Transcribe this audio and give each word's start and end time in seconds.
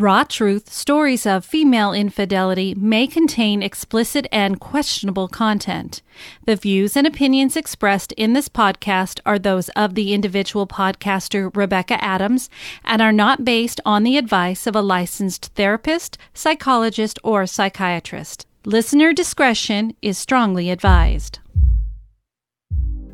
Raw 0.00 0.22
Truth 0.22 0.72
Stories 0.72 1.26
of 1.26 1.44
Female 1.44 1.92
Infidelity 1.92 2.72
may 2.76 3.08
contain 3.08 3.64
explicit 3.64 4.28
and 4.30 4.60
questionable 4.60 5.26
content. 5.26 6.02
The 6.46 6.54
views 6.54 6.96
and 6.96 7.04
opinions 7.04 7.56
expressed 7.56 8.12
in 8.12 8.32
this 8.32 8.48
podcast 8.48 9.18
are 9.26 9.40
those 9.40 9.70
of 9.70 9.96
the 9.96 10.14
individual 10.14 10.68
podcaster 10.68 11.50
Rebecca 11.52 12.00
Adams 12.00 12.48
and 12.84 13.02
are 13.02 13.10
not 13.10 13.44
based 13.44 13.80
on 13.84 14.04
the 14.04 14.16
advice 14.16 14.68
of 14.68 14.76
a 14.76 14.82
licensed 14.82 15.46
therapist, 15.56 16.16
psychologist, 16.32 17.18
or 17.24 17.44
psychiatrist. 17.44 18.46
Listener 18.64 19.12
discretion 19.12 19.96
is 20.00 20.16
strongly 20.16 20.70
advised. 20.70 21.40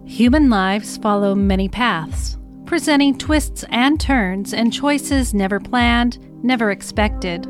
Human 0.05 0.51
lives 0.51 0.99
follow 0.99 1.35
many 1.35 1.67
paths, 1.67 2.37
presenting 2.67 3.17
twists 3.17 3.65
and 3.71 3.99
turns 3.99 4.53
and 4.53 4.71
choices 4.71 5.33
never 5.33 5.59
planned 5.59 6.19
never 6.45 6.71
expected. 6.71 7.49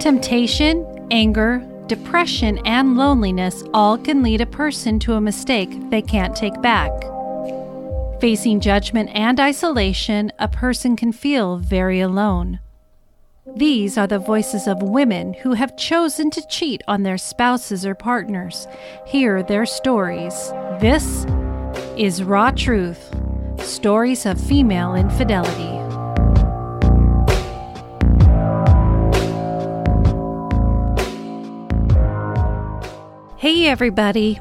Temptation, 0.00 1.06
anger, 1.10 1.62
depression, 1.86 2.58
and 2.66 2.96
loneliness 2.96 3.62
all 3.72 3.96
can 3.96 4.22
lead 4.22 4.40
a 4.40 4.46
person 4.46 4.98
to 4.98 5.14
a 5.14 5.20
mistake 5.20 5.90
they 5.90 6.02
can't 6.02 6.34
take 6.34 6.60
back. 6.60 6.90
Facing 8.20 8.60
judgment 8.60 9.10
and 9.14 9.38
isolation, 9.38 10.32
a 10.38 10.48
person 10.48 10.96
can 10.96 11.12
feel 11.12 11.58
very 11.58 12.00
alone. 12.00 12.60
These 13.54 13.96
are 13.96 14.08
the 14.08 14.18
voices 14.18 14.66
of 14.66 14.82
women 14.82 15.34
who 15.34 15.52
have 15.52 15.76
chosen 15.76 16.30
to 16.30 16.46
cheat 16.48 16.82
on 16.88 17.04
their 17.04 17.18
spouses 17.18 17.86
or 17.86 17.94
partners. 17.94 18.66
Hear 19.06 19.42
their 19.42 19.66
stories. 19.66 20.34
This 20.80 21.24
is 21.96 22.24
Raw 22.24 22.50
Truth 22.50 23.14
Stories 23.60 24.26
of 24.26 24.40
Female 24.40 24.94
Infidelity. 24.94 25.85
Hey, 33.46 33.68
everybody. 33.68 34.40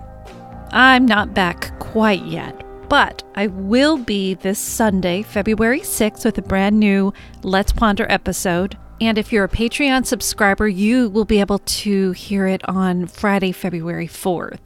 I'm 0.72 1.06
not 1.06 1.36
back 1.36 1.78
quite 1.78 2.26
yet, 2.26 2.64
but 2.90 3.22
I 3.36 3.46
will 3.46 4.00
be 4.00 4.34
this 4.34 4.58
Sunday, 4.58 5.22
February 5.22 5.82
6th, 5.82 6.26
with 6.26 6.40
a 6.40 6.42
brand 6.42 6.80
new 6.80 7.14
Let's 7.44 7.72
Ponder 7.72 8.08
episode. 8.10 8.80
And 9.00 9.20
if 9.20 9.32
you're 9.32 9.44
a 9.44 9.48
Patreon 9.48 10.08
subscriber, 10.08 10.68
you 10.68 11.08
will 11.10 11.24
be 11.24 11.40
able 11.40 11.60
to 11.60 12.14
hear 12.14 12.48
it 12.48 12.68
on 12.68 13.06
Friday, 13.06 13.52
February 13.52 14.08
4th. 14.08 14.62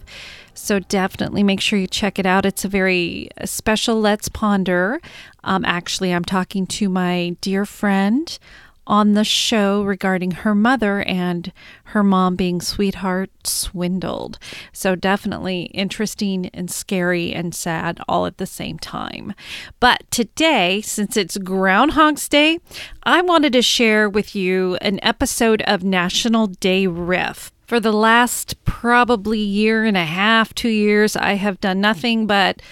So 0.54 0.80
definitely 0.80 1.44
make 1.44 1.60
sure 1.60 1.78
you 1.78 1.88
check 1.88 2.18
it 2.18 2.26
out. 2.26 2.46
It's 2.46 2.64
a 2.64 2.70
very 2.70 3.28
special 3.44 4.00
Let's 4.00 4.30
Ponder. 4.30 5.02
Um, 5.44 5.66
actually, 5.66 6.14
I'm 6.14 6.24
talking 6.24 6.66
to 6.68 6.88
my 6.88 7.36
dear 7.42 7.66
friend 7.66 8.40
on 8.90 9.14
the 9.14 9.24
show 9.24 9.84
regarding 9.84 10.32
her 10.32 10.56
mother 10.56 11.04
and 11.04 11.54
her 11.86 12.04
mom 12.04 12.36
being 12.36 12.60
sweetheart 12.60 13.30
swindled. 13.46 14.40
So, 14.74 14.96
definitely 14.96 15.64
interesting 15.74 16.48
and 16.48 16.70
scary 16.70 17.32
and 17.32 17.54
sad 17.54 18.02
all 18.10 18.26
at 18.26 18.38
the 18.38 18.48
same 18.48 18.80
time. 18.80 19.34
But 19.80 20.10
today, 20.10 20.82
since 20.82 21.16
it's 21.16 21.38
Groundhog's 21.38 22.28
Day, 22.28 22.60
I 23.04 23.22
wanted 23.22 23.54
to 23.54 23.62
share 23.62 24.10
with 24.10 24.36
you 24.36 24.76
an 24.82 25.00
episode 25.04 25.62
of 25.62 25.84
National 25.84 26.48
Day 26.48 26.88
Riff. 26.88 27.52
For 27.68 27.80
the 27.80 27.94
last 27.94 28.62
probably 28.66 29.38
year 29.38 29.86
and 29.86 29.96
a 29.96 30.06
half, 30.06 30.56
two 30.56 30.70
years, 30.70 31.16
I 31.16 31.34
have 31.34 31.62
done 31.62 31.80
nothing 31.80 32.26
but 32.26 32.64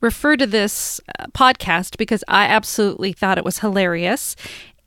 refer 0.00 0.36
to 0.36 0.46
this 0.46 1.00
uh, 1.18 1.26
podcast 1.32 1.98
because 1.98 2.24
I 2.28 2.46
absolutely 2.46 3.12
thought 3.12 3.36
it 3.36 3.44
was 3.44 3.58
hilarious 3.58 4.36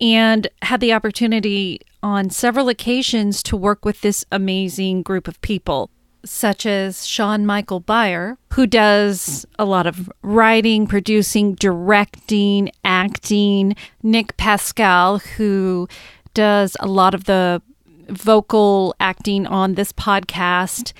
and 0.01 0.47
had 0.63 0.81
the 0.81 0.93
opportunity 0.93 1.79
on 2.01 2.29
several 2.29 2.67
occasions 2.67 3.43
to 3.43 3.55
work 3.55 3.85
with 3.85 4.01
this 4.01 4.25
amazing 4.31 5.03
group 5.03 5.27
of 5.27 5.39
people, 5.41 5.91
such 6.25 6.65
as 6.65 7.05
Sean 7.05 7.45
Michael 7.45 7.79
Beyer, 7.79 8.37
who 8.53 8.65
does 8.65 9.45
a 9.59 9.65
lot 9.65 9.85
of 9.85 10.11
writing, 10.23 10.87
producing, 10.87 11.53
directing, 11.53 12.71
acting, 12.83 13.75
Nick 14.01 14.35
Pascal, 14.37 15.19
who 15.19 15.87
does 16.33 16.75
a 16.79 16.87
lot 16.87 17.13
of 17.13 17.25
the 17.25 17.61
vocal 18.09 18.95
acting 18.99 19.45
on 19.45 19.75
this 19.75 19.93
podcast 19.93 20.93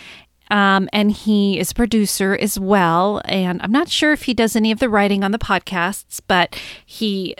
um, 0.51 0.89
and 0.91 1.11
he 1.11 1.57
is 1.57 1.71
a 1.71 1.73
producer 1.73 2.37
as 2.39 2.59
well. 2.59 3.21
And 3.25 3.61
I'm 3.63 3.71
not 3.71 3.89
sure 3.89 4.11
if 4.11 4.23
he 4.23 4.33
does 4.33 4.55
any 4.55 4.71
of 4.71 4.79
the 4.79 4.89
writing 4.89 5.23
on 5.23 5.31
the 5.31 5.39
podcasts, 5.39 6.19
but 6.27 6.59
he 6.85 7.35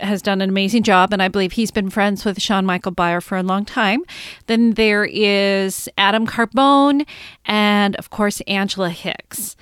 has 0.00 0.20
done 0.20 0.42
an 0.42 0.50
amazing 0.50 0.82
job. 0.82 1.12
And 1.12 1.22
I 1.22 1.28
believe 1.28 1.52
he's 1.52 1.70
been 1.70 1.88
friends 1.88 2.24
with 2.24 2.40
Sean 2.40 2.66
Michael 2.66 2.92
Beyer 2.92 3.22
for 3.22 3.38
a 3.38 3.42
long 3.42 3.64
time. 3.64 4.02
Then 4.46 4.72
there 4.72 5.06
is 5.06 5.88
Adam 5.96 6.26
Carbone 6.26 7.06
and, 7.46 7.96
of 7.96 8.10
course, 8.10 8.42
Angela 8.42 8.90
Hicks. 8.90 9.56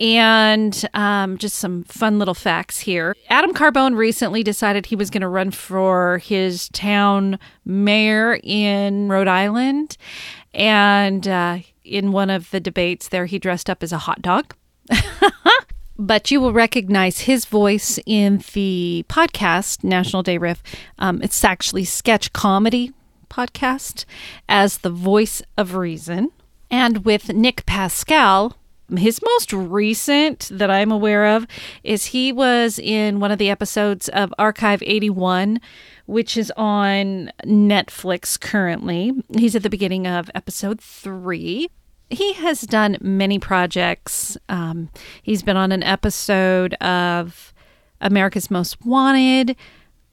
And 0.00 0.88
um, 0.94 1.38
just 1.38 1.58
some 1.58 1.84
fun 1.84 2.18
little 2.18 2.34
facts 2.34 2.80
here. 2.80 3.14
Adam 3.28 3.54
Carbone 3.54 3.96
recently 3.96 4.42
decided 4.42 4.86
he 4.86 4.96
was 4.96 5.10
going 5.10 5.20
to 5.20 5.28
run 5.28 5.52
for 5.52 6.18
his 6.18 6.68
town 6.70 7.38
mayor 7.64 8.40
in 8.42 9.08
Rhode 9.08 9.28
Island. 9.28 9.96
And 10.54 11.28
uh, 11.28 11.58
in 11.84 12.12
one 12.12 12.30
of 12.30 12.50
the 12.50 12.60
debates 12.60 13.08
there, 13.08 13.26
he 13.26 13.38
dressed 13.38 13.68
up 13.68 13.82
as 13.82 13.92
a 13.92 13.98
hot 13.98 14.22
dog. 14.22 14.54
but 15.98 16.30
you 16.30 16.40
will 16.40 16.52
recognize 16.52 17.20
his 17.20 17.44
voice 17.44 17.98
in 18.06 18.42
the 18.54 19.04
podcast 19.08 19.84
National 19.84 20.22
Day 20.22 20.38
Riff. 20.38 20.62
Um, 20.98 21.22
it's 21.22 21.44
actually 21.44 21.84
sketch 21.84 22.32
comedy 22.32 22.92
podcast 23.30 24.04
as 24.48 24.78
the 24.78 24.90
voice 24.90 25.42
of 25.56 25.74
reason. 25.74 26.30
And 26.70 27.04
with 27.04 27.32
Nick 27.32 27.66
Pascal, 27.66 28.56
his 28.96 29.20
most 29.22 29.52
recent 29.52 30.48
that 30.52 30.70
I'm 30.70 30.90
aware 30.90 31.26
of 31.36 31.46
is 31.82 32.06
he 32.06 32.32
was 32.32 32.78
in 32.78 33.20
one 33.20 33.30
of 33.30 33.38
the 33.38 33.50
episodes 33.50 34.08
of 34.10 34.32
Archive 34.38 34.82
81 34.84 35.60
which 36.06 36.36
is 36.36 36.52
on 36.56 37.30
Netflix 37.44 38.38
currently. 38.38 39.12
He's 39.36 39.56
at 39.56 39.62
the 39.62 39.70
beginning 39.70 40.06
of 40.06 40.30
episode 40.34 40.80
three. 40.80 41.70
He 42.10 42.34
has 42.34 42.62
done 42.62 42.98
many 43.00 43.38
projects. 43.38 44.36
Um, 44.48 44.90
he's 45.22 45.42
been 45.42 45.56
on 45.56 45.72
an 45.72 45.82
episode 45.82 46.74
of 46.74 47.54
America's 48.00 48.50
Most 48.50 48.84
Wanted, 48.84 49.56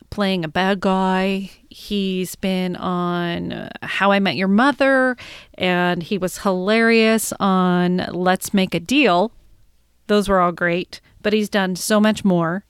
playing 0.09 0.43
a 0.43 0.49
bad 0.49 0.79
guy. 0.79 1.49
He's 1.69 2.35
been 2.35 2.75
on 2.75 3.51
uh, 3.51 3.69
How 3.81 4.11
I 4.11 4.19
Met 4.19 4.35
Your 4.35 4.47
Mother, 4.47 5.17
and 5.55 6.03
he 6.03 6.17
was 6.17 6.39
hilarious 6.39 7.33
on 7.39 7.97
Let's 8.11 8.53
Make 8.53 8.73
a 8.73 8.79
Deal. 8.79 9.31
Those 10.07 10.27
were 10.27 10.39
all 10.39 10.51
great, 10.51 11.01
but 11.21 11.33
he's 11.33 11.49
done 11.49 11.75
so 11.75 11.99
much 11.99 12.25
more 12.25 12.63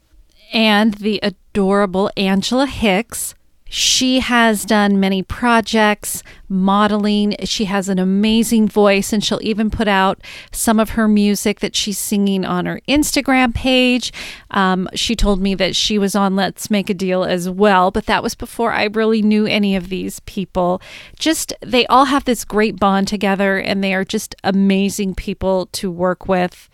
and 0.52 0.96
the 0.96 1.20
adorable 1.22 2.12
Angela 2.18 2.66
Hicks. 2.66 3.36
She 3.70 4.20
has 4.20 4.66
done 4.66 5.00
many 5.00 5.22
projects, 5.22 6.24
modeling. 6.50 7.36
She 7.44 7.66
has 7.66 7.88
an 7.88 8.00
amazing 8.00 8.68
voice, 8.68 9.14
and 9.14 9.24
she'll 9.24 9.40
even 9.44 9.70
put 9.70 9.88
out 9.88 10.20
some 10.52 10.80
of 10.80 10.92
her 10.92 11.08
music 11.08 11.60
that 11.60 11.76
she's 11.76 12.00
singing 12.00 12.44
on 12.44 12.66
her 12.66 12.82
Instagram 12.90 13.54
page. 13.54 14.12
Um, 14.50 14.90
she 14.96 15.16
told 15.16 15.40
me 15.40 15.54
that 15.56 15.76
she 15.76 16.00
was 16.00 16.16
on 16.16 16.36
Let's 16.36 16.72
Make 16.72 16.90
a 16.90 16.96
Deal 16.96 17.24
as 17.24 17.48
well, 17.48 17.92
but 17.92 18.08
that 18.08 18.24
was 18.24 18.34
before 18.34 18.72
I 18.72 18.86
really 18.86 19.22
knew 19.22 19.46
any 19.46 19.76
of 19.76 19.90
these 19.90 20.20
people. 20.22 20.82
Just, 21.20 21.54
they 21.62 21.86
all 21.88 22.06
have 22.06 22.26
this 22.26 22.44
great 22.44 22.80
bond 22.80 23.08
together, 23.08 23.58
and 23.58 23.84
they 23.84 23.94
are 23.94 24.06
just 24.06 24.36
amazing 24.44 25.14
people 25.14 25.68
to 25.74 25.92
work 25.92 26.28
with. 26.28 26.70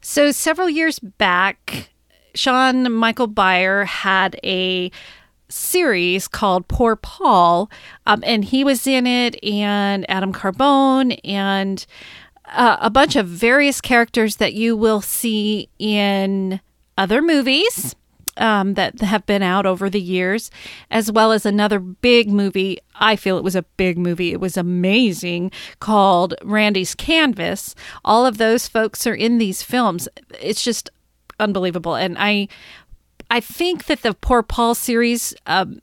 So, 0.00 0.32
several 0.32 0.68
years 0.68 0.98
back, 0.98 1.90
Sean 2.34 2.92
Michael 2.92 3.26
Beyer 3.28 3.84
had 3.84 4.38
a 4.44 4.90
series 5.48 6.28
called 6.28 6.68
Poor 6.68 6.96
Paul, 6.96 7.70
um, 8.06 8.22
and 8.26 8.44
he 8.44 8.64
was 8.64 8.86
in 8.86 9.06
it, 9.06 9.42
and 9.44 10.08
Adam 10.10 10.32
Carbone, 10.32 11.18
and 11.24 11.86
uh, 12.46 12.76
a 12.80 12.90
bunch 12.90 13.16
of 13.16 13.26
various 13.26 13.80
characters 13.80 14.36
that 14.36 14.54
you 14.54 14.76
will 14.76 15.00
see 15.00 15.68
in 15.78 16.60
other 16.98 17.22
movies. 17.22 17.94
Um, 18.38 18.74
that 18.74 19.00
have 19.00 19.24
been 19.24 19.42
out 19.42 19.64
over 19.64 19.88
the 19.88 19.98
years, 19.98 20.50
as 20.90 21.10
well 21.10 21.32
as 21.32 21.46
another 21.46 21.78
big 21.78 22.28
movie. 22.28 22.76
I 22.96 23.16
feel 23.16 23.38
it 23.38 23.44
was 23.44 23.56
a 23.56 23.62
big 23.78 23.96
movie. 23.96 24.30
It 24.30 24.40
was 24.40 24.58
amazing 24.58 25.52
called 25.80 26.34
Randy's 26.44 26.94
Canvas. 26.94 27.74
All 28.04 28.26
of 28.26 28.36
those 28.36 28.68
folks 28.68 29.06
are 29.06 29.14
in 29.14 29.38
these 29.38 29.62
films. 29.62 30.06
It's 30.38 30.62
just 30.62 30.90
unbelievable. 31.40 31.94
And 31.94 32.16
I 32.18 32.48
I 33.30 33.40
think 33.40 33.86
that 33.86 34.02
the 34.02 34.14
Poor 34.14 34.42
Paul 34.42 34.74
series, 34.74 35.34
um, 35.46 35.78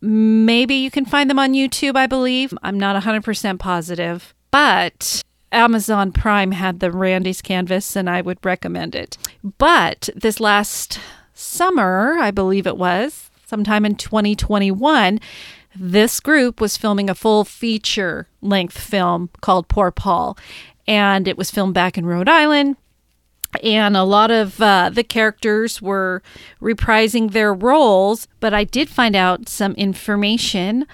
maybe 0.00 0.74
you 0.74 0.90
can 0.90 1.04
find 1.04 1.30
them 1.30 1.38
on 1.38 1.52
YouTube, 1.52 1.96
I 1.96 2.06
believe. 2.06 2.52
I'm 2.62 2.78
not 2.78 3.00
100% 3.00 3.58
positive, 3.58 4.34
but 4.50 5.22
Amazon 5.52 6.12
Prime 6.12 6.52
had 6.52 6.80
the 6.80 6.90
Randy's 6.90 7.42
Canvas, 7.42 7.96
and 7.96 8.10
I 8.10 8.20
would 8.20 8.44
recommend 8.44 8.94
it. 8.94 9.16
But 9.58 10.08
this 10.14 10.40
last 10.40 11.00
summer, 11.34 12.16
I 12.18 12.30
believe 12.30 12.66
it 12.66 12.76
was, 12.76 13.30
sometime 13.46 13.84
in 13.84 13.94
2021, 13.94 15.20
this 15.74 16.20
group 16.20 16.60
was 16.60 16.76
filming 16.76 17.08
a 17.08 17.14
full 17.14 17.44
feature 17.44 18.28
length 18.40 18.78
film 18.78 19.30
called 19.40 19.68
Poor 19.68 19.90
Paul. 19.90 20.36
And 20.86 21.28
it 21.28 21.36
was 21.36 21.50
filmed 21.50 21.74
back 21.74 21.96
in 21.98 22.06
Rhode 22.06 22.28
Island. 22.28 22.76
And 23.62 23.96
a 23.96 24.04
lot 24.04 24.30
of 24.30 24.60
uh, 24.60 24.90
the 24.90 25.02
characters 25.02 25.80
were 25.80 26.22
reprising 26.60 27.32
their 27.32 27.54
roles, 27.54 28.28
but 28.40 28.52
I 28.52 28.64
did 28.64 28.88
find 28.88 29.16
out 29.16 29.48
some 29.48 29.72
information 29.72 30.86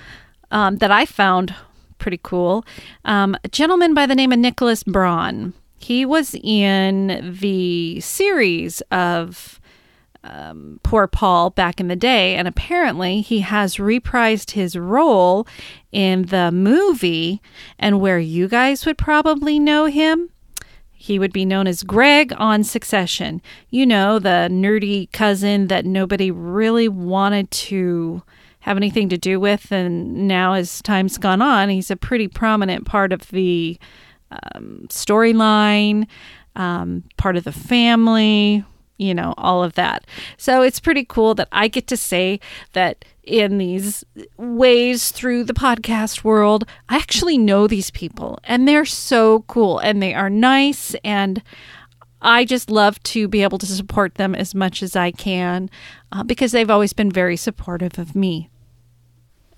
um, 0.51 0.77
that 0.77 0.91
I 0.91 1.05
found 1.05 1.55
pretty 1.99 2.21
cool. 2.23 2.65
Um, 3.05 3.37
a 3.45 3.49
gentleman 3.49 3.95
by 3.95 4.07
the 4.07 4.15
name 4.15 4.33
of 4.33 4.39
Nicholas 4.39 4.83
Braun. 4.83 5.53
He 5.79 6.07
was 6.07 6.35
in 6.43 7.37
the 7.41 8.01
series 8.01 8.81
of 8.91 9.61
um, 10.23 10.81
Poor 10.83 11.07
Paul 11.07 11.51
back 11.51 11.81
in 11.81 11.89
the 11.89 11.97
day, 11.97 12.37
and 12.37 12.49
apparently 12.49 13.21
he 13.21 13.41
has 13.41 13.77
reprised 13.77 14.53
his 14.53 14.77
role 14.77 15.47
in 15.93 16.23
the 16.27 16.51
movie. 16.51 17.43
And 17.79 18.01
where 18.01 18.19
you 18.19 18.49
guys 18.49 18.87
would 18.87 18.99
probably 18.99 19.59
know 19.59 19.87
him, 19.87 20.31
he 21.05 21.19
would 21.19 21.35
be 21.35 21.45
known 21.45 21.67
as 21.67 21.83
Greg 21.83 22.33
on 22.39 22.65
Succession. 22.65 23.43
You 23.69 23.85
know, 23.85 24.19
the 24.19 24.49
nerdy 24.51 25.13
cousin 25.13 25.67
that 25.67 25.85
nobody 25.85 26.31
really 26.31 26.89
wanted 26.89 27.51
to 27.51 28.23
have 28.61 28.79
anything 28.79 29.11
to 29.11 29.19
do 29.19 29.39
with. 29.39 29.71
And 29.71 30.27
now, 30.27 30.55
as 30.55 30.81
time's 30.81 31.19
gone 31.19 31.43
on, 31.43 31.69
he's 31.69 31.91
a 31.91 31.97
pretty 31.97 32.27
prominent 32.27 32.87
part 32.87 33.13
of 33.13 33.29
the 33.29 33.79
um, 34.31 34.87
storyline, 34.89 36.07
um, 36.57 37.05
part 37.19 37.37
of 37.37 37.45
the 37.45 37.53
family, 37.53 38.65
you 38.99 39.15
know, 39.15 39.35
all 39.37 39.65
of 39.65 39.75
that. 39.75 40.07
So 40.37 40.63
it's 40.63 40.81
pretty 40.81 41.05
cool 41.05 41.35
that 41.35 41.49
I 41.53 41.69
get 41.69 41.87
to 41.89 41.97
say 41.97 42.41
that 42.73 43.05
in 43.23 43.59
these 43.59 44.05
ways 44.37 45.11
through 45.11 45.45
the 45.45 45.55
podcast 45.55 46.25
world, 46.25 46.65
I 46.89 46.97
actually 46.97 47.39
know 47.39 47.67
these 47.67 47.91
people 47.91 48.39
and 48.45 48.69
they're 48.69 48.85
so 48.85 49.45
cool 49.49 49.79
and 49.79 50.03
they 50.03 50.15
are 50.15 50.31
nice 50.31 50.95
and 51.05 51.43
I 52.21 52.45
just 52.45 52.71
love 52.71 53.03
to 53.05 53.29
be 53.29 53.43
able 53.43 53.59
to 53.59 53.67
support 53.67 54.15
them 54.15 54.35
as 54.35 54.55
much 54.55 54.83
as 54.83 54.97
I 54.97 55.11
can 55.11 55.69
uh, 56.13 56.23
because 56.23 56.53
they've 56.53 56.71
always 56.71 56.93
been 56.93 57.11
very 57.11 57.37
supportive 57.37 57.99
of 57.99 58.15
me. 58.15 58.49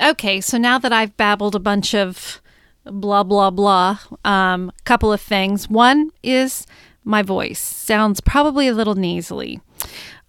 Okay, 0.00 0.40
so 0.40 0.58
now 0.58 0.78
that 0.78 0.92
I've 0.92 1.16
babbled 1.16 1.54
a 1.54 1.60
bunch 1.60 1.94
of 1.94 2.40
blah 2.84 3.22
blah 3.22 3.50
blah, 3.50 3.98
a 4.24 4.28
um, 4.28 4.72
couple 4.84 5.12
of 5.12 5.20
things. 5.20 5.68
One 5.68 6.10
is 6.22 6.66
my 7.06 7.22
voice 7.22 7.60
sounds 7.60 8.20
probably 8.20 8.68
a 8.68 8.74
little 8.74 8.96
nasally. 8.96 9.60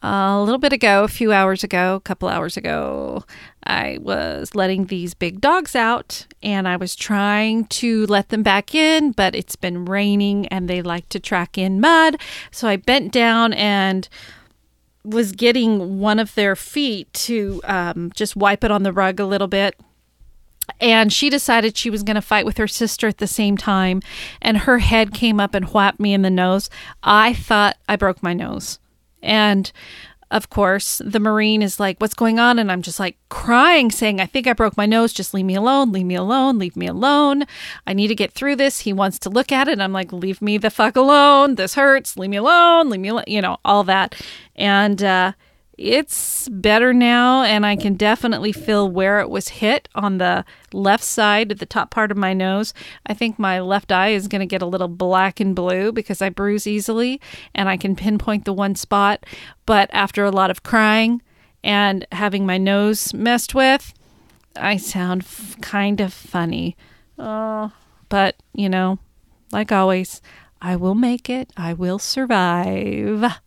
Uh, 0.03 0.37
a 0.37 0.43
little 0.43 0.59
bit 0.59 0.71
ago, 0.71 1.03
a 1.03 1.07
few 1.07 1.33
hours 1.33 1.63
ago, 1.63 1.95
a 1.95 1.99
couple 1.99 2.29
hours 2.29 2.55
ago, 2.55 3.23
I 3.63 3.97
was 3.99 4.53
letting 4.53 4.85
these 4.85 5.15
big 5.15 5.41
dogs 5.41 5.75
out 5.75 6.27
and 6.43 6.67
I 6.67 6.75
was 6.77 6.95
trying 6.95 7.65
to 7.65 8.05
let 8.05 8.29
them 8.29 8.43
back 8.43 8.75
in, 8.75 9.11
but 9.11 9.33
it's 9.33 9.55
been 9.55 9.85
raining 9.85 10.47
and 10.49 10.69
they 10.69 10.83
like 10.83 11.09
to 11.09 11.19
track 11.19 11.57
in 11.57 11.81
mud. 11.81 12.21
So 12.51 12.67
I 12.67 12.75
bent 12.75 13.11
down 13.11 13.53
and 13.53 14.07
was 15.03 15.31
getting 15.31 15.99
one 15.99 16.19
of 16.19 16.35
their 16.35 16.55
feet 16.55 17.11
to 17.13 17.59
um, 17.63 18.11
just 18.13 18.35
wipe 18.35 18.63
it 18.63 18.69
on 18.69 18.83
the 18.83 18.93
rug 18.93 19.19
a 19.19 19.25
little 19.25 19.47
bit 19.47 19.75
and 20.79 21.11
she 21.11 21.29
decided 21.29 21.77
she 21.77 21.89
was 21.89 22.03
going 22.03 22.15
to 22.15 22.21
fight 22.21 22.45
with 22.45 22.57
her 22.57 22.67
sister 22.67 23.07
at 23.07 23.17
the 23.17 23.27
same 23.27 23.57
time. 23.57 24.01
And 24.41 24.59
her 24.59 24.79
head 24.79 25.13
came 25.13 25.39
up 25.39 25.53
and 25.53 25.65
whapped 25.65 25.99
me 25.99 26.13
in 26.13 26.21
the 26.21 26.29
nose. 26.29 26.69
I 27.03 27.33
thought 27.33 27.77
i 27.87 27.95
broke 27.95 28.21
my 28.21 28.33
nose. 28.33 28.79
And 29.21 29.71
of 30.29 30.49
course 30.49 31.01
the 31.05 31.21
marine 31.21 31.61
is 31.61 31.79
like 31.79 31.97
what's 31.99 32.13
going 32.13 32.37
on? 32.37 32.59
And 32.59 32.69
i'm 32.69 32.81
just 32.81 32.99
like 32.99 33.17
crying 33.29 33.89
saying 33.89 34.19
i 34.19 34.25
think 34.25 34.45
i 34.45 34.53
broke 34.53 34.75
my 34.75 34.85
nose. 34.85 35.13
Just 35.13 35.33
leave 35.33 35.45
me 35.45 35.55
alone 35.55 35.91
leave 35.91 36.05
me 36.05 36.15
alone 36.15 36.59
leave 36.59 36.75
me 36.75 36.87
alone. 36.87 37.45
I 37.87 37.93
need 37.93 38.09
to 38.09 38.15
get 38.15 38.33
through 38.33 38.57
this. 38.57 38.81
He 38.81 38.93
wants 38.93 39.19
to 39.19 39.29
look 39.29 39.51
at 39.51 39.67
it. 39.67 39.79
I'm 39.79 39.93
like 39.93 40.11
leave 40.11 40.41
me 40.41 40.57
the 40.57 40.69
fuck 40.69 40.95
alone. 40.95 41.55
This 41.55 41.75
hurts. 41.75 42.17
Leave 42.17 42.29
me 42.29 42.37
alone. 42.37 42.89
Leave 42.89 43.01
me 43.01 43.09
alone 43.09 43.23
you 43.27 43.41
know 43.41 43.57
all 43.63 43.83
that. 43.85 44.15
And 44.55 45.01
uh 45.01 45.31
it's 45.77 46.49
better 46.49 46.91
now, 46.91 47.43
and 47.43 47.63
I 47.63 47.75
can 47.75 47.93
definitely 47.93 48.51
feel 48.51 48.89
where 48.89 49.19
it 49.19 49.29
was 49.29 49.49
hit 49.49 49.87
on 49.93 50.17
the 50.17 50.43
left 50.73 51.03
side 51.03 51.51
at 51.51 51.59
the 51.59 51.67
top 51.67 51.91
part 51.91 52.09
of 52.09 52.17
my 52.17 52.33
nose. 52.33 52.73
I 53.05 53.13
think 53.13 53.37
my 53.37 53.59
left 53.59 53.91
eye 53.91 54.09
is 54.09 54.27
going 54.27 54.39
to 54.39 54.47
get 54.47 54.63
a 54.63 54.67
little 54.67 54.87
black 54.87 55.39
and 55.39 55.55
blue 55.55 55.91
because 55.91 56.19
I 56.21 56.29
bruise 56.29 56.65
easily 56.65 57.21
and 57.53 57.69
I 57.69 57.77
can 57.77 57.95
pinpoint 57.95 58.45
the 58.45 58.53
one 58.53 58.73
spot. 58.73 59.23
But 59.67 59.89
after 59.93 60.25
a 60.25 60.31
lot 60.31 60.49
of 60.49 60.63
crying 60.63 61.21
and 61.63 62.07
having 62.11 62.45
my 62.45 62.57
nose 62.57 63.13
messed 63.13 63.53
with, 63.53 63.93
I 64.55 64.77
sound 64.77 65.21
f- 65.21 65.61
kind 65.61 66.01
of 66.01 66.11
funny. 66.11 66.75
Oh, 67.19 67.71
but, 68.09 68.35
you 68.53 68.67
know, 68.69 68.97
like 69.51 69.71
always, 69.71 70.23
I 70.59 70.75
will 70.75 70.95
make 70.95 71.29
it. 71.29 71.53
I 71.55 71.73
will 71.73 71.99
survive 71.99 73.39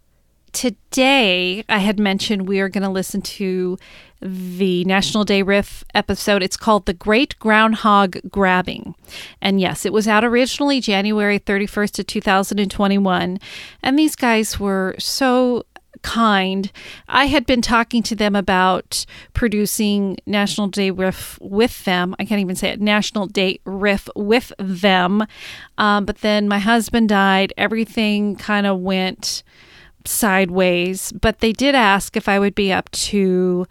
today 0.53 1.65
I 1.69 1.79
had 1.79 1.99
mentioned 1.99 2.49
we 2.49 2.61
are 2.61 2.69
going 2.69 2.83
to 2.83 2.91
listen 2.91 3.23
to 3.23 3.79
the 4.23 4.85
National 4.85 5.25
Day 5.25 5.43
Riff 5.43 5.83
episode. 5.95 6.43
It's 6.43 6.57
called 6.57 6.87
The 6.87 6.93
Great 6.93 7.39
Groundhog 7.39 8.19
Grabbing. 8.31 8.95
And 9.41 9.61
yes, 9.61 9.87
it 9.87 9.93
was 9.93 10.07
out 10.07 10.25
originally 10.25 10.81
January 10.81 11.39
31st 11.39 12.01
of 12.01 12.07
2021. 12.07 13.39
And 13.83 13.99
these 13.99 14.17
guys 14.17 14.61
were 14.61 14.95
so 14.99 15.65
kind. 16.03 16.71
I 17.09 17.27
had 17.27 17.47
been 17.47 17.63
talking 17.63 18.03
to 18.05 18.15
them 18.15 18.35
about 18.35 19.05
producing 19.35 20.19
National 20.27 20.69
Day 20.69 20.91
Riff 20.91 21.39
with 21.41 21.85
them. 21.85 22.15
I 22.19 22.25
can't 22.25 22.41
even 22.41 22.57
say 22.57 22.71
it, 22.71 22.81
National 22.81 23.27
Day 23.27 23.61
Riff 23.65 24.09
with 24.15 24.53
them. 24.59 25.25
Um, 25.79 26.05
but 26.05 26.19
then 26.19 26.49
my 26.49 26.59
husband 26.59 27.09
died. 27.09 27.53
Everything 27.57 28.37
kind 28.37 28.67
of 28.67 28.79
went 28.79 29.43
sideways, 30.05 31.13
but 31.13 31.41
they 31.41 31.53
did 31.53 31.75
ask 31.75 32.17
if 32.17 32.29
I 32.29 32.39
would 32.39 32.55
be 32.55 32.73
up 32.73 32.91
to 32.91 33.67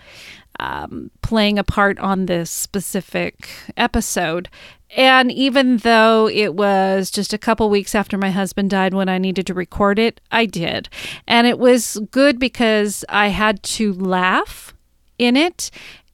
um, 0.60 1.10
playing 1.22 1.58
a 1.58 1.64
part 1.64 2.00
on 2.00 2.26
this 2.26 2.52
specific 2.52 3.50
episode. 3.78 4.50
And 4.98 5.32
even 5.32 5.78
though 5.78 6.28
it 6.28 6.56
was 6.56 7.12
just 7.12 7.32
a 7.32 7.38
couple 7.38 7.70
weeks 7.70 7.94
after 7.94 8.18
my 8.18 8.32
husband 8.32 8.72
died 8.72 8.94
when 8.94 9.08
I 9.08 9.18
needed 9.20 9.46
to 9.48 9.54
record 9.54 10.00
it, 10.00 10.20
I 10.32 10.46
did. 10.46 10.90
And 11.28 11.46
it 11.46 11.60
was 11.60 12.02
good 12.12 12.40
because 12.40 13.06
I 13.08 13.28
had 13.28 13.62
to 13.64 13.94
laugh 13.94 14.74
in 15.18 15.38
it. 15.38 15.70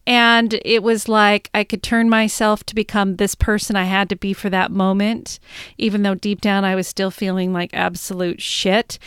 And 0.07 0.59
it 0.63 0.83
was 0.83 1.07
like 1.07 1.49
I 1.53 1.63
could 1.63 1.81
turn 1.81 2.09
myself 2.09 2.63
to 2.65 2.75
become 2.75 3.15
this 3.15 3.33
person 3.33 3.75
I 3.75 3.85
had 3.85 4.09
to 4.09 4.15
be 4.15 4.33
for 4.33 4.49
that 4.51 4.71
moment, 4.71 5.39
even 5.77 6.03
though 6.03 6.13
deep 6.13 6.41
down 6.41 6.63
I 6.63 6.75
was 6.75 6.87
still 6.87 7.09
feeling 7.09 7.53
like 7.53 7.71
absolute 7.73 8.41
shit. 8.41 8.99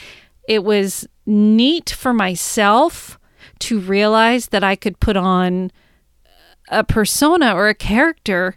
It 0.49 0.65
was 0.65 1.07
neat 1.27 1.91
for 1.91 2.15
myself 2.15 3.19
to 3.61 3.79
realize 3.79 4.49
that 4.49 4.65
I 4.65 4.77
could 4.77 4.99
put 4.99 5.17
on 5.17 5.71
a 6.71 6.83
persona 6.83 7.55
or 7.55 7.69
a 7.69 7.75
character 7.75 8.57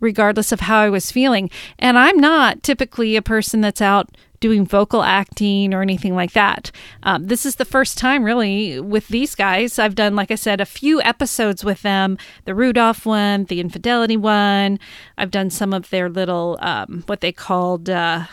regardless 0.00 0.52
of 0.52 0.60
how 0.60 0.80
I 0.80 0.90
was 0.90 1.10
feeling. 1.10 1.48
And 1.78 1.96
I'm 1.96 2.18
not 2.18 2.62
typically 2.62 3.16
a 3.16 3.22
person 3.22 3.60
that's 3.60 3.80
out 3.80 4.16
doing 4.40 4.66
vocal 4.66 5.02
acting 5.02 5.72
or 5.72 5.80
anything 5.80 6.14
like 6.14 6.32
that. 6.32 6.70
Um, 7.02 7.26
this 7.26 7.46
is 7.46 7.56
the 7.56 7.64
first 7.64 7.96
time, 7.96 8.22
really, 8.22 8.78
with 8.78 9.08
these 9.08 9.34
guys. 9.34 9.78
I've 9.78 9.94
done, 9.94 10.14
like 10.14 10.30
I 10.30 10.34
said, 10.34 10.60
a 10.60 10.66
few 10.66 11.00
episodes 11.00 11.64
with 11.64 11.80
them 11.82 12.18
the 12.44 12.54
Rudolph 12.54 13.06
one, 13.06 13.44
the 13.44 13.60
Infidelity 13.60 14.16
one. 14.16 14.78
I've 15.16 15.30
done 15.30 15.48
some 15.48 15.72
of 15.72 15.88
their 15.88 16.10
little, 16.10 16.58
um, 16.60 17.04
what 17.06 17.20
they 17.20 17.32
called. 17.32 17.88
Uh, 17.88 18.26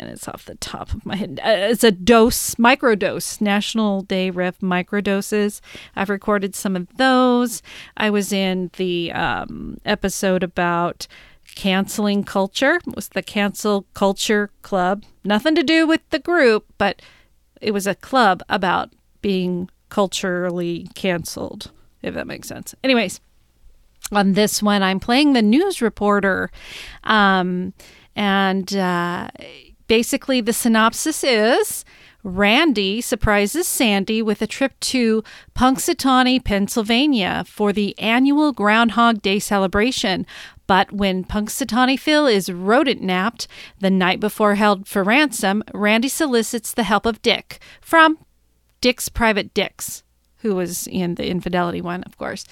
and 0.00 0.08
it's 0.08 0.26
off 0.26 0.46
the 0.46 0.54
top 0.56 0.94
of 0.94 1.04
my 1.04 1.14
head. 1.14 1.38
Uh, 1.44 1.68
it's 1.70 1.84
a 1.84 1.90
dose, 1.90 2.54
microdose, 2.54 3.40
National 3.40 4.00
Day 4.00 4.30
Riff 4.30 4.58
microdoses. 4.60 5.60
I've 5.94 6.08
recorded 6.08 6.56
some 6.56 6.74
of 6.74 6.88
those. 6.96 7.62
I 7.96 8.08
was 8.08 8.32
in 8.32 8.70
the 8.78 9.12
um, 9.12 9.78
episode 9.84 10.42
about 10.42 11.06
canceling 11.54 12.24
culture. 12.24 12.80
It 12.86 12.96
was 12.96 13.08
the 13.08 13.22
Cancel 13.22 13.86
Culture 13.92 14.50
Club. 14.62 15.04
Nothing 15.22 15.54
to 15.54 15.62
do 15.62 15.86
with 15.86 16.00
the 16.08 16.18
group, 16.18 16.64
but 16.78 17.02
it 17.60 17.72
was 17.72 17.86
a 17.86 17.94
club 17.94 18.42
about 18.48 18.90
being 19.20 19.68
culturally 19.90 20.88
canceled, 20.94 21.72
if 22.00 22.14
that 22.14 22.26
makes 22.26 22.48
sense. 22.48 22.74
Anyways, 22.82 23.20
on 24.12 24.32
this 24.32 24.62
one, 24.62 24.82
I'm 24.82 24.98
playing 24.98 25.34
the 25.34 25.42
news 25.42 25.82
reporter. 25.82 26.50
Um, 27.04 27.74
and 28.16 28.74
uh, 28.74 29.28
basically, 29.90 30.40
the 30.40 30.52
synopsis 30.52 31.24
is 31.24 31.84
Randy 32.22 33.00
surprises 33.00 33.66
Sandy 33.66 34.22
with 34.22 34.40
a 34.40 34.46
trip 34.46 34.78
to 34.78 35.24
Punxsutawney, 35.56 36.44
Pennsylvania 36.44 37.42
for 37.44 37.72
the 37.72 37.98
annual 37.98 38.52
Groundhog 38.52 39.20
Day 39.20 39.40
celebration. 39.40 40.26
But 40.68 40.92
when 40.92 41.24
Punxsutawney 41.24 41.98
Phil 41.98 42.28
is 42.28 42.52
rodent 42.52 43.02
napped 43.02 43.48
the 43.80 43.90
night 43.90 44.20
before 44.20 44.54
held 44.54 44.86
for 44.86 45.02
ransom, 45.02 45.64
Randy 45.74 46.06
solicits 46.08 46.72
the 46.72 46.84
help 46.84 47.04
of 47.04 47.20
Dick 47.20 47.58
from 47.80 48.16
Dick's 48.80 49.08
Private 49.08 49.52
Dicks. 49.54 50.04
who 50.42 50.54
was 50.54 50.86
in 50.86 51.16
the 51.16 51.28
infidelity 51.28 51.80
one, 51.80 52.02
of 52.04 52.16
course, 52.16 52.46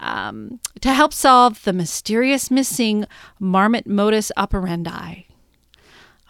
um, 0.00 0.60
to 0.80 0.94
help 0.94 1.12
solve 1.12 1.62
the 1.64 1.72
mysterious 1.72 2.52
missing 2.52 3.04
marmot 3.40 3.86
modus 3.86 4.32
operandi. 4.36 5.26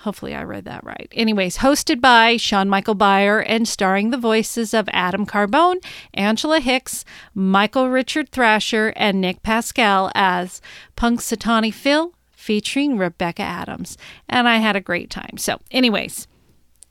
Hopefully, 0.04 0.34
I 0.34 0.42
read 0.42 0.66
that 0.66 0.84
right. 0.84 1.08
Anyways, 1.12 1.56
hosted 1.56 2.02
by 2.02 2.36
Sean 2.36 2.68
Michael 2.68 2.94
Beyer 2.94 3.40
and 3.40 3.66
starring 3.66 4.10
the 4.10 4.18
voices 4.18 4.74
of 4.74 4.86
Adam 4.92 5.24
Carbone, 5.24 5.82
Angela 6.12 6.60
Hicks, 6.60 7.06
Michael 7.34 7.88
Richard 7.88 8.28
Thrasher, 8.28 8.92
and 8.96 9.18
Nick 9.18 9.42
Pascal 9.42 10.12
as 10.14 10.60
Punxsutawney 10.94 11.72
Phil, 11.72 12.12
featuring 12.30 12.98
Rebecca 12.98 13.40
Adams. 13.40 13.96
And 14.28 14.46
I 14.46 14.58
had 14.58 14.76
a 14.76 14.80
great 14.82 15.08
time. 15.08 15.38
So, 15.38 15.58
anyways, 15.70 16.28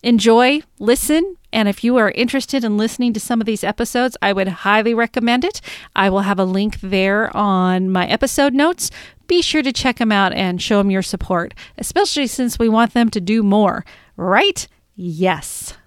enjoy, 0.01 0.63
listen, 0.79 1.37
and 1.53 1.69
if 1.69 1.83
you 1.83 1.95
are 1.97 2.11
interested 2.11 2.63
in 2.63 2.75
listening 2.77 3.13
to 3.13 3.19
some 3.19 3.39
of 3.39 3.45
these 3.45 3.63
episodes, 3.63 4.17
I 4.21 4.33
would 4.33 4.47
highly 4.47 4.93
recommend 4.93 5.45
it. 5.45 5.61
I 5.95 6.09
will 6.09 6.21
have 6.21 6.39
a 6.39 6.45
link 6.45 6.81
there 6.81 7.35
on 7.37 7.91
my 7.91 8.07
episode 8.07 8.53
notes. 8.53 8.89
Be 9.27 9.41
sure 9.41 9.61
to 9.61 9.71
check 9.71 9.97
them 9.97 10.11
out 10.11 10.33
and 10.33 10.61
show 10.61 10.79
them 10.79 10.91
your 10.91 11.03
support, 11.03 11.53
especially 11.77 12.27
since 12.27 12.59
we 12.59 12.67
want 12.67 12.93
them 12.93 13.09
to 13.11 13.21
do 13.21 13.43
more. 13.43 13.85
Right? 14.17 14.67
Yes. 14.95 15.77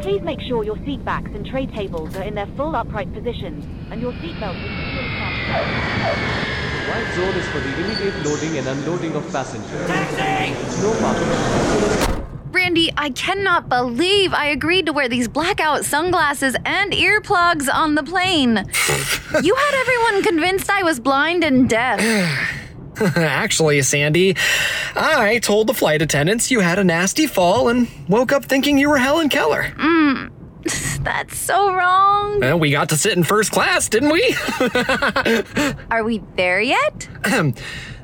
Please 0.00 0.20
make 0.22 0.40
sure 0.40 0.64
your 0.64 0.76
seat 0.84 1.04
backs 1.04 1.30
and 1.32 1.46
tray 1.46 1.66
tables 1.66 2.14
are 2.16 2.24
in 2.24 2.34
their 2.34 2.48
full 2.56 2.74
upright 2.74 3.12
positions 3.14 3.64
and 3.90 4.02
your 4.02 4.12
seatbelt 4.14 4.56
is 4.56 4.70
securely 4.70 5.08
fastened. 5.16 6.64
The 6.74 6.90
white 6.90 7.14
zone 7.14 7.34
is 7.36 7.48
for 7.48 7.60
the 7.60 7.74
immediate 7.82 8.26
loading 8.26 8.58
and 8.58 8.66
unloading 8.66 9.14
of 9.14 9.30
passengers. 9.32 9.86
Taxi! 9.86 10.82
No 10.82 10.92
parking. 11.00 12.03
Brandy, 12.54 12.92
I 12.96 13.10
cannot 13.10 13.68
believe 13.68 14.32
I 14.32 14.46
agreed 14.46 14.86
to 14.86 14.92
wear 14.92 15.08
these 15.08 15.26
blackout 15.26 15.84
sunglasses 15.84 16.54
and 16.64 16.92
earplugs 16.92 17.68
on 17.68 17.96
the 17.96 18.04
plane. 18.04 18.50
you 19.42 19.54
had 19.56 19.74
everyone 19.74 20.22
convinced 20.22 20.70
I 20.70 20.84
was 20.84 21.00
blind 21.00 21.42
and 21.42 21.68
deaf. 21.68 21.98
Actually, 23.16 23.82
Sandy, 23.82 24.36
I 24.94 25.40
told 25.42 25.66
the 25.66 25.74
flight 25.74 26.00
attendants 26.00 26.52
you 26.52 26.60
had 26.60 26.78
a 26.78 26.84
nasty 26.84 27.26
fall 27.26 27.70
and 27.70 27.88
woke 28.08 28.30
up 28.30 28.44
thinking 28.44 28.78
you 28.78 28.88
were 28.88 28.98
Helen 28.98 29.30
Keller. 29.30 29.64
Mm, 29.76 30.30
that's 31.02 31.36
so 31.36 31.74
wrong. 31.74 32.38
Well, 32.38 32.60
we 32.60 32.70
got 32.70 32.90
to 32.90 32.96
sit 32.96 33.16
in 33.16 33.24
first 33.24 33.50
class, 33.50 33.88
didn't 33.88 34.10
we? 34.10 34.36
Are 35.90 36.04
we 36.04 36.22
there 36.36 36.60
yet? 36.60 37.08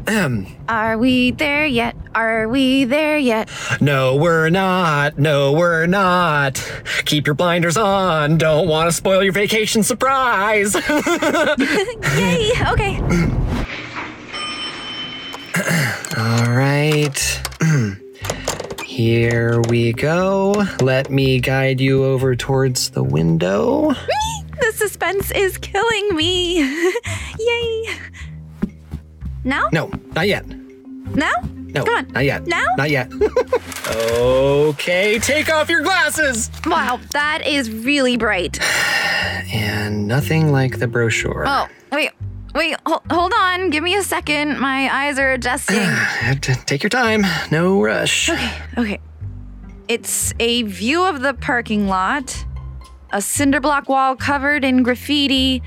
Um, 0.06 0.46
Are 0.68 0.98
we 0.98 1.30
there 1.30 1.66
yet? 1.66 1.94
Are 2.14 2.48
we 2.48 2.84
there 2.84 3.16
yet? 3.18 3.48
no, 3.80 4.16
we're 4.16 4.48
not. 4.50 5.18
No, 5.18 5.52
we're 5.52 5.86
not. 5.86 6.54
Keep 7.04 7.26
your 7.26 7.34
blinders 7.34 7.76
on. 7.76 8.38
Don't 8.38 8.66
want 8.66 8.88
to 8.88 8.92
spoil 8.92 9.22
your 9.22 9.32
vacation 9.32 9.82
surprise. 9.82 10.74
Yay, 12.16 12.52
okay. 12.68 13.00
All 16.16 16.50
right. 16.50 17.40
Here 18.84 19.60
we 19.68 19.92
go. 19.92 20.64
Let 20.80 21.10
me 21.10 21.40
guide 21.40 21.80
you 21.80 22.04
over 22.04 22.34
towards 22.34 22.90
the 22.90 23.04
window. 23.04 23.92
The 24.60 24.72
suspense 24.74 25.30
is 25.30 25.56
killing 25.58 26.16
me. 26.16 26.58
Yay. 27.38 27.84
Now? 29.44 29.68
No, 29.72 29.90
not 30.14 30.26
yet. 30.28 30.46
Now? 30.46 31.30
No, 31.42 31.84
Come 31.84 31.94
on. 31.96 32.08
not 32.08 32.24
yet. 32.24 32.46
Now? 32.46 32.64
Not 32.76 32.90
yet. 32.90 33.10
okay, 33.88 35.18
take 35.18 35.48
off 35.52 35.68
your 35.70 35.82
glasses. 35.82 36.50
Wow, 36.66 37.00
that 37.12 37.46
is 37.46 37.70
really 37.70 38.16
bright. 38.16 38.58
And 39.52 40.06
nothing 40.06 40.52
like 40.52 40.78
the 40.78 40.86
brochure. 40.86 41.42
Oh, 41.44 41.66
wait, 41.90 42.12
wait, 42.54 42.76
hold, 42.86 43.02
hold 43.10 43.32
on. 43.36 43.70
Give 43.70 43.82
me 43.82 43.96
a 43.96 44.02
second. 44.04 44.60
My 44.60 44.88
eyes 44.94 45.18
are 45.18 45.32
adjusting. 45.32 45.80
Take 46.66 46.84
your 46.84 46.90
time. 46.90 47.24
No 47.50 47.82
rush. 47.82 48.30
Okay. 48.78 49.00
It's 49.88 50.32
a 50.38 50.62
view 50.62 51.02
of 51.02 51.20
the 51.22 51.34
parking 51.34 51.88
lot, 51.88 52.44
a 53.12 53.20
cinder 53.20 53.58
block 53.58 53.88
wall 53.88 54.14
covered 54.14 54.64
in 54.64 54.84
graffiti, 54.84 55.64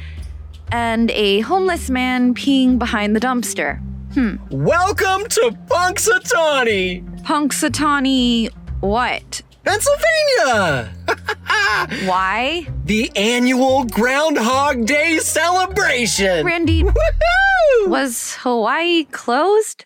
and 0.73 1.11
a 1.11 1.39
homeless 1.41 1.91
man 1.91 2.33
peeing 2.33 2.79
behind 2.79 3.15
the 3.15 3.19
dumpster. 3.19 3.79
Hmm. 4.15 4.37
Welcome 4.49 5.27
to 5.29 5.55
Punxsutawney, 5.67 7.21
Punxsutawney, 7.21 8.49
what? 8.81 9.41
Pennsylvania. 9.63 10.93
Why? 12.05 12.67
the 12.85 13.09
annual 13.15 13.85
Groundhog 13.85 14.85
Day 14.85 15.19
celebration. 15.19 16.45
Randy, 16.45 16.83
Woohoo! 16.83 17.87
was 17.87 18.35
Hawaii 18.41 19.05
closed? 19.05 19.85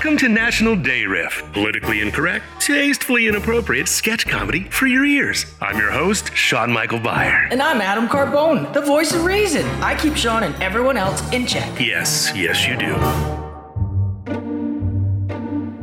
Welcome 0.00 0.16
to 0.18 0.28
National 0.28 0.76
Day 0.76 1.04
Riff, 1.04 1.42
politically 1.52 2.00
incorrect, 2.00 2.44
tastefully 2.58 3.28
inappropriate 3.28 3.86
sketch 3.86 4.26
comedy 4.26 4.64
for 4.64 4.86
your 4.86 5.04
ears. 5.04 5.44
I'm 5.60 5.76
your 5.78 5.90
host, 5.90 6.34
Sean 6.34 6.72
Michael 6.72 6.98
Beyer. 6.98 7.48
And 7.50 7.60
I'm 7.60 7.80
Adam 7.80 8.08
Carbone, 8.08 8.72
the 8.72 8.80
voice 8.80 9.12
of 9.12 9.24
reason. 9.24 9.66
I 9.82 9.94
keep 9.94 10.16
Sean 10.16 10.42
and 10.42 10.54
everyone 10.62 10.96
else 10.96 11.20
in 11.32 11.46
check. 11.46 11.78
Yes, 11.78 12.32
yes, 12.34 12.66
you 12.66 12.76
do. 12.78 12.94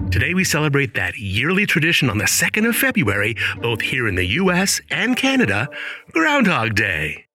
Today 0.09 0.33
we 0.33 0.43
celebrate 0.43 0.95
that 0.95 1.17
yearly 1.19 1.65
tradition 1.65 2.09
on 2.09 2.17
the 2.17 2.25
2nd 2.25 2.67
of 2.67 2.75
February, 2.75 3.35
both 3.61 3.81
here 3.81 4.07
in 4.07 4.15
the 4.15 4.25
US 4.25 4.81
and 4.89 5.15
Canada, 5.15 5.69
Groundhog 6.11 6.73
Day. 6.73 7.26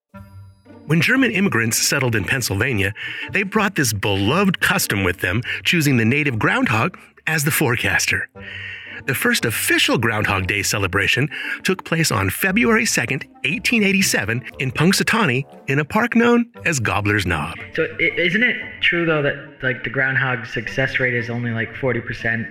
When 0.85 0.99
German 0.99 1.31
immigrants 1.31 1.77
settled 1.77 2.13
in 2.13 2.25
Pennsylvania, 2.25 2.93
they 3.31 3.43
brought 3.43 3.75
this 3.75 3.93
beloved 3.93 4.59
custom 4.59 5.03
with 5.03 5.19
them, 5.19 5.41
choosing 5.63 5.95
the 5.95 6.03
native 6.03 6.37
groundhog 6.37 6.97
as 7.25 7.45
the 7.45 7.51
forecaster. 7.51 8.27
The 9.05 9.15
first 9.15 9.43
official 9.43 9.97
Groundhog 9.97 10.47
Day 10.47 10.61
celebration 10.63 11.29
took 11.63 11.83
place 11.83 12.09
on 12.11 12.29
February 12.29 12.85
2nd, 12.85 13.25
1887, 13.43 14.43
in 14.59 14.71
Punxsutawney, 14.71 15.43
in 15.67 15.79
a 15.79 15.85
park 15.85 16.15
known 16.15 16.49
as 16.65 16.79
Gobbler's 16.79 17.25
Knob. 17.25 17.57
So 17.75 17.85
isn't 17.99 18.43
it 18.43 18.55
true 18.81 19.05
though 19.05 19.21
that 19.21 19.35
like 19.61 19.83
the 19.83 19.89
groundhog 19.89 20.45
success 20.45 20.99
rate 20.99 21.13
is 21.13 21.29
only 21.29 21.51
like 21.51 21.75
forty 21.75 21.99
percent? 21.99 22.47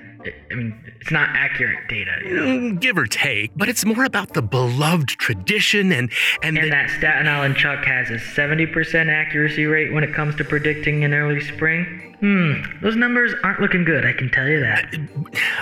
I 0.50 0.55
mean, 0.55 0.79
it's 1.00 1.11
not 1.11 1.31
accurate 1.35 1.88
data, 1.88 2.12
you 2.25 2.35
know. 2.35 2.43
Mm, 2.47 2.81
Give 2.81 2.97
or 2.99 3.07
take, 3.07 3.50
but 3.57 3.69
it's 3.69 3.85
more 3.85 4.05
about 4.05 4.35
the 4.35 4.43
beloved 4.43 5.09
tradition 5.09 5.93
and 5.93 6.11
and, 6.43 6.57
And 6.59 6.67
the- 6.67 6.71
that 6.71 6.91
Staten 6.91 7.26
Island 7.29 7.57
Chuck 7.57 7.85
has 7.85 8.11
a 8.11 8.19
seventy 8.19 8.67
percent 8.67 9.11
accuracy 9.11 9.64
rate 9.67 9.93
when 9.93 10.05
it 10.05 10.14
comes 10.14 10.35
to 10.37 10.45
predicting 10.45 11.05
an 11.05 11.12
early 11.14 11.41
spring. 11.41 12.09
Hmm, 12.21 12.62
those 12.83 12.95
numbers 12.95 13.35
aren't 13.43 13.61
looking 13.61 13.85
good. 13.85 14.07
I 14.07 14.12
can 14.12 14.31
tell 14.31 14.47
you 14.47 14.61
that. 14.61 14.95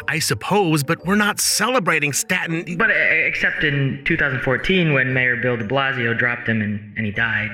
I 0.09 0.19
suppose, 0.19 0.83
but 0.83 1.05
we're 1.07 1.15
not 1.17 1.41
celebrating 1.41 2.13
Staten. 2.13 2.77
But 2.77 2.91
except 2.91 3.65
in 3.65 4.03
2014 4.05 4.93
when 4.93 5.15
Mayor 5.15 5.37
Bill 5.37 5.57
De 5.57 5.65
Blasio 5.67 6.17
dropped 6.19 6.47
him 6.49 6.61
and, 6.61 6.95
and 6.99 7.07
he 7.07 7.13
died. 7.13 7.49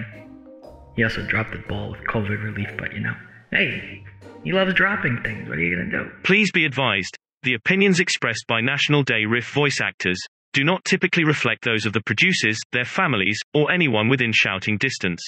He 0.97 1.05
also 1.05 1.25
dropped 1.27 1.53
the 1.53 1.59
ball 1.69 1.91
with 1.93 2.01
COVID 2.09 2.43
relief, 2.43 2.71
but 2.79 2.93
you 2.95 3.01
know, 3.01 3.15
hey, 3.53 4.03
he 4.47 4.53
loves 4.53 4.73
dropping 4.75 5.21
things. 5.25 5.49
What 5.49 5.59
are 5.59 5.61
you 5.61 5.77
gonna 5.77 6.05
do? 6.05 6.11
Please 6.23 6.53
be 6.53 6.65
advised, 6.65 7.19
the 7.43 7.55
opinions 7.55 7.99
expressed 7.99 8.45
by 8.47 8.61
National 8.61 9.03
Day 9.03 9.25
Riff 9.25 9.51
voice 9.51 9.81
actors 9.83 10.21
do 10.53 10.63
not 10.63 10.85
typically 10.85 11.25
reflect 11.25 11.65
those 11.65 11.85
of 11.85 11.93
the 11.93 12.01
producers, 12.01 12.61
their 12.71 12.85
families, 12.85 13.41
or 13.55 13.73
anyone 13.73 14.09
within 14.09 14.31
shouting 14.33 14.79
distance. 14.79 15.21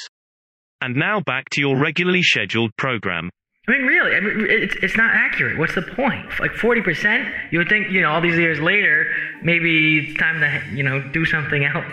And 0.80 0.94
now 0.94 1.20
back 1.20 1.50
to 1.50 1.60
your 1.60 1.76
regularly 1.76 2.22
scheduled 2.22 2.70
program. 2.76 3.28
I 3.66 3.72
mean, 3.72 3.82
really, 3.82 4.14
I 4.14 4.20
mean, 4.20 4.46
it's, 4.48 4.76
it's 4.82 4.96
not 4.96 5.10
accurate. 5.12 5.58
What's 5.58 5.74
the 5.74 5.82
point? 5.82 6.26
Like 6.38 6.52
40%? 6.52 7.50
You 7.50 7.58
would 7.58 7.68
think, 7.68 7.90
you 7.90 8.00
know, 8.00 8.12
all 8.12 8.20
these 8.20 8.38
years 8.38 8.60
later, 8.60 9.10
maybe 9.42 9.98
it's 9.98 10.18
time 10.18 10.40
to, 10.40 10.76
you 10.76 10.84
know, 10.84 11.02
do 11.12 11.24
something 11.24 11.64
else. 11.64 11.92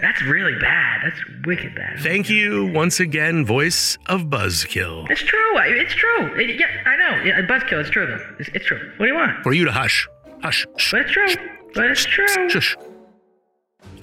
That's 0.00 0.22
really 0.22 0.58
bad. 0.58 1.00
That's 1.04 1.20
wicked 1.46 1.74
bad. 1.74 1.98
Thank 2.00 2.28
you 2.30 2.66
once 2.72 3.00
again, 3.00 3.44
voice 3.44 3.98
of 4.06 4.22
Buzzkill. 4.22 5.10
It's 5.10 5.22
true. 5.22 5.40
It's 5.58 5.94
true. 5.94 6.34
It- 6.40 6.58
yeah, 6.58 6.66
I 6.86 6.96
know. 6.96 7.22
Yeah, 7.24 7.40
Buzzkill, 7.42 7.80
it's 7.80 7.90
true, 7.90 8.06
though. 8.06 8.34
It's, 8.38 8.48
it's 8.54 8.64
true. 8.66 8.78
What 8.96 9.06
do 9.06 9.12
you 9.12 9.18
want? 9.18 9.42
For 9.42 9.52
you 9.52 9.64
to 9.66 9.72
hush. 9.72 10.08
Hush. 10.42 10.66
Shh. 10.76 10.90
But 10.92 11.00
it's 11.02 11.12
true. 11.12 11.26
But 11.74 11.90
it's 11.90 12.04
true. 12.04 12.48
Shush. 12.50 12.76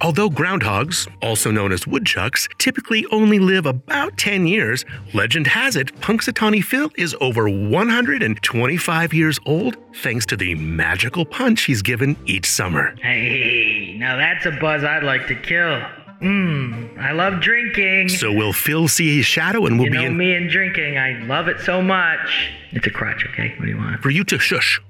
Although 0.03 0.29
groundhogs, 0.29 1.07
also 1.21 1.51
known 1.51 1.71
as 1.71 1.86
woodchucks, 1.86 2.48
typically 2.57 3.05
only 3.12 3.38
live 3.38 3.67
about 3.67 4.17
10 4.17 4.48
years, 4.48 4.83
legend 5.13 5.45
has 5.45 5.75
it 5.75 5.93
Punxsutawney 6.01 6.63
Phil 6.63 6.89
is 6.98 7.15
over 7.21 7.48
125 7.48 9.13
years 9.13 9.39
old 9.45 9.77
thanks 9.98 10.25
to 10.25 10.36
the 10.36 10.55
magical 10.55 11.24
punch 11.24 11.63
he's 11.63 11.83
given 11.83 12.17
each 12.25 12.48
summer. 12.48 12.95
Hey, 13.00 13.80
now 14.01 14.17
that's 14.17 14.46
a 14.48 14.51
buzz 14.51 14.84
I'd 14.84 15.03
like 15.03 15.27
to 15.27 15.36
kill. 15.36 15.79
Mmm, 16.22 16.98
I 17.00 17.12
love 17.12 17.39
drinking. 17.39 18.10
So 18.10 18.34
will 18.34 18.51
Phil 18.51 18.88
see 18.88 19.15
his 19.17 19.25
shadow 19.27 19.65
and 19.67 19.77
we'll 19.77 19.86
you 19.86 19.91
be 19.91 19.98
know 19.98 20.05
in 20.05 20.17
me 20.17 20.34
and 20.36 20.50
drinking. 20.50 20.98
I 20.98 21.20
love 21.24 21.48
it 21.48 21.60
so 21.62 21.81
much. 21.81 22.50
It's 22.72 22.88
a 22.88 22.89
crutch, 22.89 23.25
okay? 23.31 23.53
What 23.58 23.65
do 23.65 23.72
you 23.72 23.77
want? 23.77 24.01
for 24.01 24.10
you 24.10 24.24
to 24.25 24.39
shush. 24.39 24.81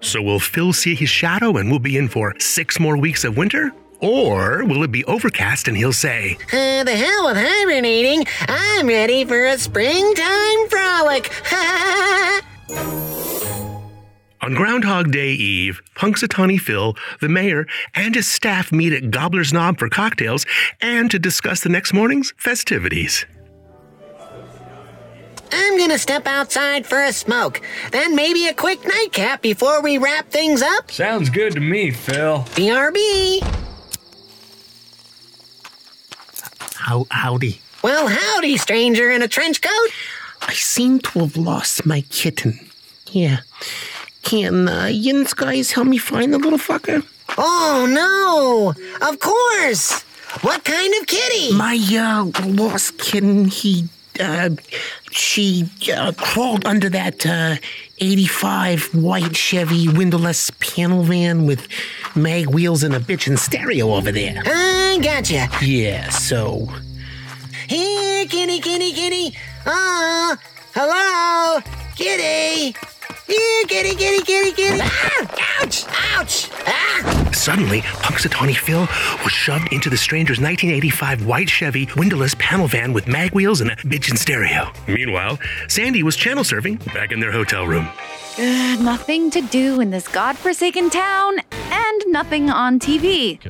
So 0.00 0.20
will 0.22 0.40
Phil 0.40 0.72
see 0.74 0.94
his 0.94 1.08
shadow 1.08 1.56
and 1.56 1.70
we'll 1.70 1.78
be 1.78 1.96
in 1.96 2.08
for 2.08 2.34
six 2.38 2.78
more 2.78 2.96
weeks 2.98 3.24
of 3.24 3.36
winter? 3.36 3.72
Or 4.00 4.64
will 4.64 4.82
it 4.82 4.92
be 4.92 5.04
overcast 5.04 5.68
and 5.68 5.76
he'll 5.76 5.92
say, 5.92 6.36
Uh, 6.52 6.84
the 6.84 6.96
hell 6.96 7.26
with 7.26 7.36
hibernating. 7.38 8.24
I'm 8.48 8.86
ready 8.86 9.24
for 9.24 9.46
a 9.46 9.56
springtime 9.58 10.68
frolic. 10.68 11.30
On 14.42 14.54
Groundhog 14.54 15.12
Day 15.12 15.32
Eve, 15.32 15.82
Punxsutawney 15.94 16.58
Phil, 16.58 16.96
the 17.20 17.28
mayor, 17.28 17.66
and 17.94 18.14
his 18.14 18.26
staff 18.26 18.72
meet 18.72 18.92
at 18.92 19.10
Gobbler's 19.10 19.52
Knob 19.52 19.78
for 19.78 19.88
cocktails 19.88 20.46
and 20.80 21.10
to 21.10 21.18
discuss 21.18 21.60
the 21.60 21.68
next 21.68 21.92
morning's 21.92 22.32
festivities. 22.38 23.26
I'm 25.52 25.76
gonna 25.78 25.98
step 25.98 26.26
outside 26.26 26.86
for 26.86 27.02
a 27.02 27.12
smoke, 27.12 27.60
then 27.90 28.14
maybe 28.14 28.46
a 28.46 28.54
quick 28.54 28.86
nightcap 28.86 29.42
before 29.42 29.82
we 29.82 29.98
wrap 29.98 30.30
things 30.30 30.62
up. 30.62 30.90
Sounds 30.90 31.28
good 31.28 31.54
to 31.54 31.60
me, 31.60 31.90
Phil. 31.90 32.44
BRB. 32.54 33.40
How, 36.76 37.06
howdy. 37.10 37.60
Well, 37.82 38.08
howdy, 38.08 38.56
stranger 38.56 39.10
in 39.10 39.22
a 39.22 39.28
trench 39.28 39.60
coat. 39.60 39.88
I 40.42 40.54
seem 40.54 41.00
to 41.00 41.20
have 41.20 41.36
lost 41.36 41.84
my 41.84 42.02
kitten. 42.02 42.58
Yeah. 43.10 43.38
Can 44.22 44.68
uh, 44.68 44.86
Yin's 44.86 45.34
guys 45.34 45.72
help 45.72 45.86
me 45.88 45.98
find 45.98 46.32
the 46.32 46.38
little 46.38 46.58
fucker? 46.58 47.04
Oh, 47.38 47.86
no. 47.88 48.74
Of 49.08 49.18
course. 49.20 50.02
What 50.42 50.64
kind 50.64 50.94
of 51.00 51.06
kitty? 51.06 51.52
My 51.54 51.76
uh, 51.92 52.46
lost 52.46 52.98
kitten, 52.98 53.46
he, 53.46 53.88
uh, 54.20 54.50
she 55.10 55.68
uh, 55.92 56.12
crawled 56.16 56.64
under 56.64 56.88
that 56.90 57.26
uh, 57.26 57.56
85 57.98 58.94
white 58.94 59.34
Chevy 59.36 59.88
windowless 59.88 60.50
panel 60.60 61.02
van 61.02 61.46
with 61.46 61.66
mag 62.14 62.46
wheels 62.48 62.82
and 62.82 62.94
a 62.94 63.00
bitchin' 63.00 63.38
stereo 63.38 63.94
over 63.94 64.12
there. 64.12 64.42
I 64.46 64.98
gotcha. 65.02 65.48
Yeah, 65.62 66.08
so. 66.10 66.68
Here, 67.68 68.26
kitty, 68.26 68.60
kitty, 68.60 68.92
kitty. 68.92 69.36
Oh, 69.66 70.36
hello, 70.74 71.60
kitty. 71.96 72.76
Here, 73.30 73.64
kitty, 73.68 73.94
kitty, 73.94 74.24
kitty, 74.24 74.50
kitty. 74.50 74.80
Ah, 74.82 75.62
ouch, 75.62 75.84
ouch. 76.16 76.50
Ah. 76.66 77.30
Suddenly, 77.32 77.82
Punxsutawney 77.82 78.56
Phil 78.56 78.80
was 79.22 79.30
shoved 79.30 79.72
into 79.72 79.88
the 79.88 79.96
stranger's 79.96 80.40
1985 80.40 81.24
white 81.26 81.48
Chevy 81.48 81.88
windowless 81.96 82.34
panel 82.40 82.66
van 82.66 82.92
with 82.92 83.06
mag 83.06 83.32
wheels 83.32 83.60
and 83.60 83.70
a 83.70 83.76
bitchin' 83.76 84.18
stereo. 84.18 84.72
Meanwhile, 84.88 85.38
Sandy 85.68 86.02
was 86.02 86.16
channel 86.16 86.42
surfing 86.42 86.84
back 86.92 87.12
in 87.12 87.20
their 87.20 87.30
hotel 87.30 87.68
room. 87.68 87.88
Uh, 88.36 88.76
nothing 88.80 89.30
to 89.30 89.40
do 89.42 89.80
in 89.80 89.90
this 89.90 90.08
godforsaken 90.08 90.90
town, 90.90 91.38
and 91.52 92.02
nothing 92.08 92.50
on 92.50 92.80
TV. 92.80 93.40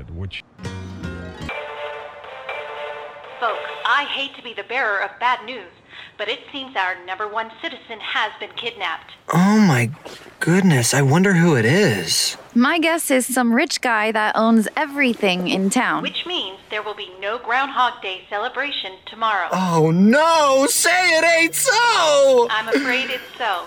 Folks, 3.41 3.71
I 3.87 4.05
hate 4.11 4.35
to 4.37 4.43
be 4.43 4.53
the 4.53 4.65
bearer 4.65 4.99
of 5.03 5.11
bad 5.19 5.43
news, 5.47 5.73
but 6.21 6.29
it 6.29 6.41
seems 6.53 6.77
our 6.77 7.03
number 7.07 7.27
one 7.27 7.51
citizen 7.63 7.99
has 7.99 8.31
been 8.39 8.51
kidnapped. 8.55 9.13
Oh 9.33 9.59
my 9.59 9.91
goodness, 10.39 10.93
I 10.93 11.01
wonder 11.01 11.33
who 11.33 11.57
it 11.57 11.65
is. 11.65 12.37
My 12.55 12.79
guess 12.79 13.11
is 13.11 13.25
some 13.25 13.55
rich 13.55 13.81
guy 13.81 14.13
that 14.13 14.37
owns 14.37 14.69
everything 14.77 15.49
in 15.49 15.71
town. 15.71 16.03
Which 16.03 16.27
means 16.27 16.59
there 16.69 16.83
will 16.83 16.95
be 16.95 17.11
no 17.23 17.39
Groundhog 17.39 18.03
Day 18.03 18.27
celebration 18.29 18.97
tomorrow. 19.07 19.49
Oh 19.51 19.91
no, 19.91 20.67
say 20.69 20.91
it 20.91 21.25
ain't 21.25 21.55
so! 21.55 22.49
I'm 22.51 22.69
afraid 22.69 23.09
it's 23.09 23.39
so. 23.39 23.65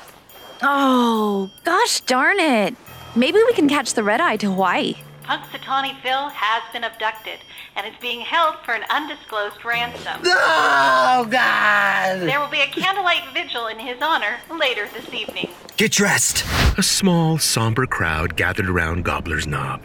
Oh, 0.62 1.50
gosh 1.64 2.02
darn 2.02 2.40
it. 2.40 2.76
Maybe 3.16 3.40
we 3.48 3.54
can 3.54 3.68
catch 3.68 3.96
the 3.96 4.04
red 4.04 4.22
eye 4.22 4.38
to 4.38 4.52
Hawaii. 4.52 4.98
Punxsutawney 5.24 6.00
Phil 6.02 6.30
has 6.30 6.64
been 6.74 6.84
abducted 6.84 7.40
and 7.76 7.88
is 7.88 7.94
being 8.02 8.22
held 8.22 8.56
for 8.66 8.74
an 8.74 8.84
undisclosed 8.90 9.64
ransom. 9.64 10.22
Oh, 10.26 11.28
God. 11.30 12.20
There 12.22 12.40
will 12.40 12.50
be 12.50 12.62
a 12.62 12.68
candlelight 12.68 13.24
vigil 13.34 13.68
in 13.68 13.80
his 13.80 14.02
honor 14.02 14.38
later 14.60 14.88
this 14.94 15.14
evening. 15.14 15.50
Get 15.78 15.92
dressed. 15.94 16.46
A 16.78 16.84
small, 16.84 17.38
somber 17.38 17.86
crowd 17.86 18.36
gathered 18.36 18.70
around 18.70 19.06
Gobbler's 19.06 19.48
Knob. 19.48 19.82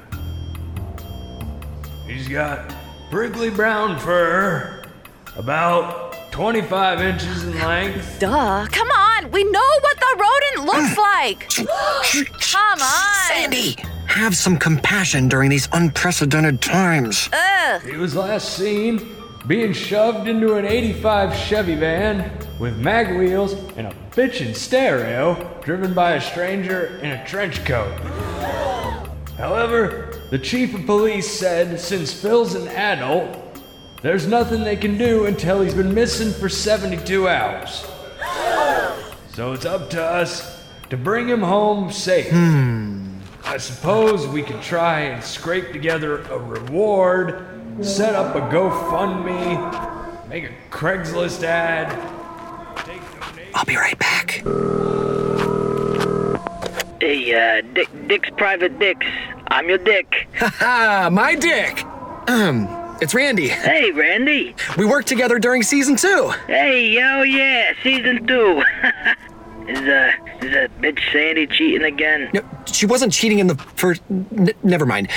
He's 2.07 2.29
got 2.29 2.75
prickly 3.11 3.51
brown 3.51 3.99
fur, 3.99 4.83
about 5.37 6.33
25 6.33 7.01
inches 7.01 7.45
in 7.45 7.59
length. 7.59 8.19
Duh. 8.19 8.67
Come 8.71 8.89
on. 8.89 9.31
We 9.31 9.45
know 9.45 9.79
what 9.81 9.97
the 9.99 10.17
rodent 10.19 10.67
looks 10.67 10.99
like. 10.99 11.49
Come 12.53 12.81
on. 12.81 13.29
Sandy, 13.29 13.77
have 14.09 14.37
some 14.37 14.57
compassion 14.57 15.29
during 15.29 15.51
these 15.51 15.69
unprecedented 15.73 16.61
times. 16.61 17.29
Ugh. 17.33 17.83
He 17.83 17.97
was 17.97 18.17
last 18.17 18.57
seen 18.57 19.15
being 19.47 19.73
shoved 19.73 20.29
into 20.29 20.55
an 20.55 20.67
85 20.67 21.35
Chevy 21.35 21.77
van 21.77 22.31
with 22.59 22.77
mag 22.79 23.17
wheels 23.17 23.55
and 23.77 23.87
a 23.87 23.95
bitchin' 24.11 24.55
stereo 24.55 25.61
driven 25.63 25.95
by 25.95 26.13
a 26.13 26.21
stranger 26.21 26.99
in 27.03 27.11
a 27.11 27.27
trench 27.27 27.65
coat. 27.65 27.93
However, 29.37 30.21
the 30.31 30.39
chief 30.39 30.75
of 30.75 30.85
police 30.85 31.31
said 31.31 31.79
since 31.79 32.13
Phil's 32.13 32.55
an 32.55 32.69
adult, 32.69 33.39
there's 34.03 34.27
nothing 34.27 34.65
they 34.65 34.77
can 34.77 34.99
do 34.99 35.27
until 35.27 35.63
he's 35.63 35.75
been 35.75 35.95
missing 35.95 36.33
for 36.33 36.49
72 36.49 37.29
hours. 37.29 37.87
So 39.35 39.53
it's 39.53 39.65
up 39.65 39.91
to 39.91 40.03
us 40.03 40.65
to 40.91 40.97
bring 40.97 41.29
him 41.29 41.43
home 41.43 41.93
safe. 41.93 42.31
Hmm. 42.31 42.98
I 43.49 43.57
suppose 43.57 44.27
we 44.27 44.43
could 44.43 44.61
try 44.61 45.01
and 45.01 45.25
scrape 45.25 45.73
together 45.73 46.19
a 46.25 46.39
reward, 46.39 47.47
set 47.81 48.15
up 48.15 48.37
a 48.37 48.41
GoFundMe, 48.55 50.29
make 50.29 50.45
a 50.45 50.53
Craigslist 50.71 51.43
ad. 51.45 51.91
I'll 53.55 53.65
be 53.65 53.77
right 53.77 53.99
back. 53.99 54.43
Hey, 57.01 57.35
uh, 57.35 57.63
Dick, 57.73 57.89
Dick's 58.07 58.29
Private 58.37 58.79
Dicks. 58.79 59.07
I'm 59.47 59.67
your 59.67 59.79
Dick. 59.79 60.29
Haha, 60.35 61.09
my 61.09 61.35
dick. 61.35 61.83
Um, 62.29 62.69
it's 63.01 63.15
Randy. 63.15 63.49
Hey, 63.49 63.93
Randy. 63.93 64.55
We 64.77 64.85
worked 64.85 65.09
together 65.09 65.39
during 65.39 65.63
season 65.63 65.97
two. 65.97 66.35
Hey, 66.49 66.91
yo, 66.91 67.23
yeah, 67.23 67.73
season 67.83 68.27
two. 68.27 68.63
is, 69.69 69.79
uh, 69.81 70.11
is 70.43 70.53
that 70.53 70.71
bitch 70.81 70.99
Sandy 71.13 71.47
cheating 71.47 71.83
again? 71.83 72.31
No, 72.33 72.41
she 72.67 72.87
wasn't 72.87 73.13
cheating 73.13 73.39
in 73.39 73.47
the 73.47 73.55
first. 73.55 74.03
N- 74.11 74.51
never 74.63 74.87
mind. 74.87 75.09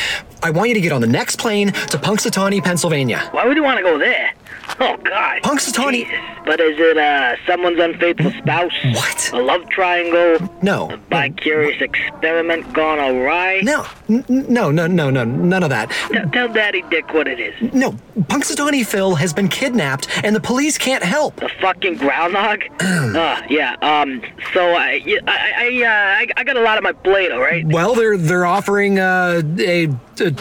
I 0.43 0.51
want 0.51 0.69
you 0.69 0.75
to 0.75 0.81
get 0.81 0.91
on 0.91 1.01
the 1.01 1.07
next 1.07 1.37
plane 1.39 1.67
to 1.71 1.97
Punxsutawney, 1.97 2.63
Pennsylvania. 2.63 3.27
Why 3.31 3.45
would 3.45 3.55
you 3.57 3.63
want 3.63 3.77
to 3.77 3.83
go 3.83 3.97
there? 3.97 4.33
Oh, 4.79 4.97
God. 5.03 5.41
Punxsutawney. 5.43 6.07
But 6.45 6.59
is 6.59 6.75
it, 6.79 6.97
uh, 6.97 7.35
someone's 7.45 7.79
unfaithful 7.79 8.31
spouse? 8.31 8.73
What? 8.93 9.31
A 9.33 9.37
love 9.41 9.67
triangle? 9.69 10.49
No. 10.61 10.89
A 10.91 10.97
bi-curious 10.97 11.81
experiment 11.81 12.71
gone 12.73 12.97
awry? 12.99 13.61
No, 13.63 13.85
n- 14.09 14.25
no, 14.27 14.71
no, 14.71 14.87
no, 14.87 15.09
no, 15.09 15.23
none 15.23 15.63
of 15.63 15.69
that. 15.69 15.91
T- 16.11 16.19
tell 16.33 16.47
Daddy 16.47 16.83
Dick 16.89 17.13
what 17.13 17.27
it 17.27 17.39
is. 17.39 17.73
No, 17.73 17.91
Punxsutawney 18.21 18.85
Phil 18.85 19.15
has 19.15 19.33
been 19.33 19.47
kidnapped 19.49 20.07
and 20.23 20.35
the 20.35 20.39
police 20.39 20.77
can't 20.77 21.03
help. 21.03 21.35
The 21.37 21.49
fucking 21.59 21.95
groundhog? 21.97 22.61
uh, 22.79 23.41
yeah, 23.49 23.75
um, 23.81 24.21
so 24.53 24.73
I, 24.73 25.01
I, 25.27 25.53
I, 25.57 25.83
uh, 25.83 25.87
I, 25.89 26.27
I 26.37 26.43
got 26.43 26.57
a 26.57 26.61
lot 26.61 26.77
on 26.77 26.83
my 26.83 26.93
plate, 26.93 27.31
alright? 27.31 27.65
Well, 27.67 27.93
they're 27.93 28.17
they're 28.17 28.45
offering 28.45 28.99
uh, 28.99 29.41
a, 29.59 29.87
a 30.19 30.31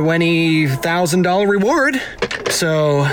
twenty 0.00 0.66
thousand 0.68 1.22
dollar 1.22 1.46
reward. 1.48 2.00
So 2.50 3.06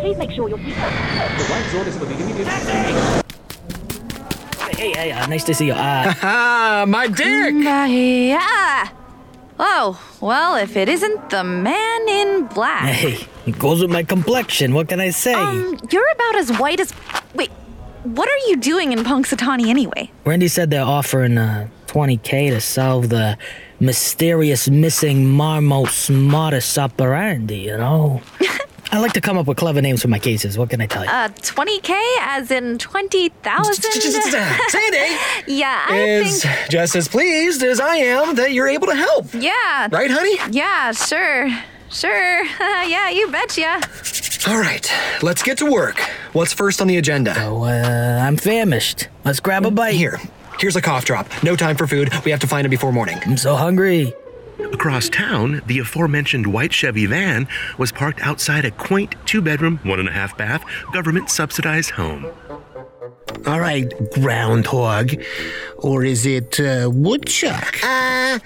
Please 0.00 0.16
make 0.16 0.30
sure 0.30 0.48
your 0.48 0.58
seatbelt 0.58 1.38
The 1.38 1.44
white 1.44 1.70
zone 1.72 1.86
is 1.86 1.96
for 1.96 2.04
the 2.04 2.14
immediate. 2.14 2.46
Hey, 4.76 4.92
hey, 4.92 5.12
uh, 5.12 5.26
nice 5.26 5.44
to 5.44 5.54
see 5.54 5.66
you. 5.66 5.72
Uh, 5.72 6.14
Ah, 6.22 6.84
my 6.86 7.08
dick! 7.08 7.54
Yeah. 7.54 8.88
Oh, 9.58 10.00
well, 10.20 10.54
if 10.54 10.76
it 10.76 10.88
isn't 10.88 11.30
the 11.30 11.42
man 11.42 12.08
in 12.08 12.46
black. 12.46 12.84
hey, 12.94 13.26
it 13.46 13.58
goes 13.58 13.80
with 13.80 13.90
my 13.90 14.04
complexion. 14.04 14.72
What 14.72 14.88
can 14.88 15.00
I 15.00 15.10
say? 15.10 15.34
Um, 15.34 15.76
you're 15.90 16.08
about 16.12 16.36
as 16.36 16.56
white 16.58 16.78
as. 16.78 16.92
Wait, 17.34 17.50
what 18.04 18.28
are 18.28 18.48
you 18.48 18.56
doing 18.56 18.92
in 18.92 19.00
Punxsutawney 19.00 19.66
anyway? 19.66 20.10
Randy 20.24 20.46
said 20.48 20.70
they're 20.70 20.84
offering 20.84 21.38
uh, 21.38 21.68
20k 21.88 22.50
to 22.50 22.60
solve 22.60 23.08
the 23.08 23.36
mysterious 23.80 24.68
missing 24.68 25.26
marmot 25.28 26.10
modus 26.10 26.76
operandi, 26.78 27.58
you 27.58 27.76
know? 27.76 28.20
I 28.90 29.00
like 29.00 29.12
to 29.12 29.20
come 29.20 29.36
up 29.36 29.46
with 29.46 29.58
clever 29.58 29.82
names 29.82 30.00
for 30.00 30.08
my 30.08 30.18
cases. 30.18 30.56
What 30.56 30.70
can 30.70 30.80
I 30.80 30.86
tell 30.86 31.04
you? 31.04 31.10
Uh, 31.10 31.28
20k 31.28 31.90
as 32.20 32.50
in 32.50 32.78
20,000? 32.78 33.82
Sandy 33.82 34.96
yeah, 35.46 35.84
I 35.88 35.98
is 35.98 36.42
think. 36.42 36.70
just 36.70 36.96
as 36.96 37.06
pleased 37.06 37.62
as 37.62 37.80
I 37.80 37.96
am 37.96 38.36
that 38.36 38.52
you're 38.52 38.66
able 38.68 38.86
to 38.86 38.94
help. 38.94 39.26
Yeah. 39.34 39.88
Right, 39.90 40.10
honey? 40.10 40.38
Yeah, 40.50 40.92
sure. 40.92 41.50
Sure. 41.90 42.44
yeah, 42.86 43.10
you 43.10 43.30
betcha. 43.30 43.80
All 44.48 44.58
right, 44.58 44.90
let's 45.22 45.42
get 45.42 45.58
to 45.58 45.70
work. 45.70 46.00
What's 46.32 46.54
first 46.54 46.80
on 46.80 46.86
the 46.86 46.96
agenda? 46.96 47.34
Oh, 47.38 47.64
uh, 47.64 48.22
I'm 48.22 48.36
famished. 48.38 49.08
Let's 49.24 49.40
grab 49.40 49.66
a 49.66 49.70
bite. 49.70 49.94
Here, 49.94 50.18
here's 50.58 50.76
a 50.76 50.82
cough 50.82 51.04
drop. 51.04 51.26
No 51.42 51.56
time 51.56 51.76
for 51.76 51.86
food. 51.86 52.10
We 52.24 52.30
have 52.30 52.40
to 52.40 52.46
find 52.46 52.64
him 52.64 52.70
before 52.70 52.92
morning. 52.92 53.18
I'm 53.24 53.36
so 53.36 53.56
hungry. 53.56 54.12
Across 54.72 55.10
town, 55.10 55.62
the 55.66 55.78
aforementioned 55.78 56.46
white 56.46 56.72
Chevy 56.72 57.06
van 57.06 57.46
was 57.78 57.92
parked 57.92 58.20
outside 58.22 58.64
a 58.64 58.70
quaint 58.72 59.14
two 59.24 59.40
bedroom, 59.40 59.78
one 59.84 60.00
and 60.00 60.08
a 60.08 60.12
half 60.12 60.36
bath, 60.36 60.64
government 60.92 61.30
subsidized 61.30 61.90
home. 61.90 62.26
All 63.46 63.60
right, 63.60 63.88
groundhog. 64.12 65.14
Or 65.78 66.04
is 66.04 66.26
it 66.26 66.58
uh, 66.58 66.90
woodchuck? 66.92 67.78
Uh, 67.84 68.38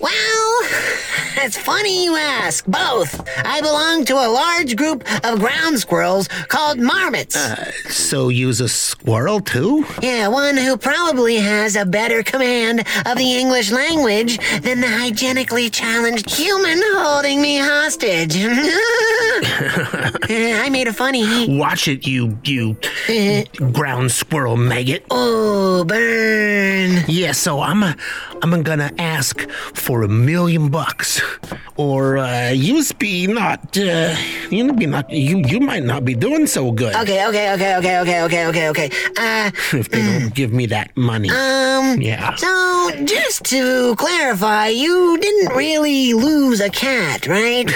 well, 0.00 0.58
it's 1.36 1.56
funny 1.56 2.04
you 2.04 2.16
ask. 2.16 2.66
Both. 2.66 3.20
I 3.44 3.60
belong 3.60 4.04
to 4.06 4.14
a 4.14 4.28
large 4.28 4.76
group 4.76 5.04
of 5.24 5.38
ground 5.38 5.78
squirrels 5.78 6.26
called 6.48 6.78
marmots. 6.78 7.36
Uh, 7.36 7.70
so 7.88 8.28
use 8.28 8.60
a 8.60 8.68
squirrel 8.68 9.40
too? 9.40 9.86
Yeah, 10.02 10.28
one 10.28 10.56
who 10.56 10.76
probably 10.76 11.36
has 11.36 11.76
a 11.76 11.86
better 11.86 12.24
command 12.24 12.80
of 13.06 13.16
the 13.16 13.36
English 13.38 13.70
language 13.70 14.38
than 14.60 14.80
the 14.80 14.88
hygienically 14.88 15.70
challenged 15.70 16.28
human 16.28 16.80
holding 16.94 17.40
me 17.40 17.58
hostage. 17.58 18.36
I 20.32 20.68
made 20.70 20.88
a 20.88 20.92
funny. 20.92 21.56
Watch 21.58 21.86
it, 21.86 22.06
you 22.06 22.38
you 22.44 22.76
ground 23.72 24.10
squirrel 24.10 24.39
maggot. 24.56 25.04
Oh, 25.10 25.84
burn. 25.84 27.04
Yeah, 27.08 27.32
so 27.32 27.60
I'm 27.60 27.82
a, 27.82 27.96
I'm 28.42 28.62
gonna 28.62 28.90
ask 28.98 29.48
for 29.74 30.02
a 30.02 30.08
million 30.08 30.70
bucks, 30.70 31.20
or 31.76 32.18
uh, 32.18 32.50
you 32.50 32.82
be 32.98 33.26
not 33.26 33.76
uh, 33.76 34.14
you 34.50 34.72
be 34.72 34.86
not 34.86 35.10
you 35.10 35.38
you 35.46 35.60
might 35.60 35.84
not 35.84 36.04
be 36.04 36.14
doing 36.14 36.46
so 36.46 36.72
good. 36.72 36.94
Okay, 36.96 37.26
okay, 37.28 37.52
okay, 37.54 37.76
okay, 37.76 37.98
okay, 38.00 38.22
okay, 38.22 38.46
okay, 38.46 38.68
okay. 38.70 38.90
Uh, 39.16 39.50
if 39.72 39.88
they 39.90 40.02
don't 40.02 40.34
give 40.34 40.52
me 40.52 40.66
that 40.66 40.96
money. 40.96 41.30
Um, 41.30 42.00
yeah. 42.00 42.34
So, 42.36 43.04
just 43.04 43.44
to 43.44 43.94
clarify, 43.96 44.68
you 44.68 45.18
didn't 45.18 45.54
really 45.54 46.14
lose 46.14 46.60
a 46.60 46.70
cat, 46.70 47.26
right? 47.26 47.70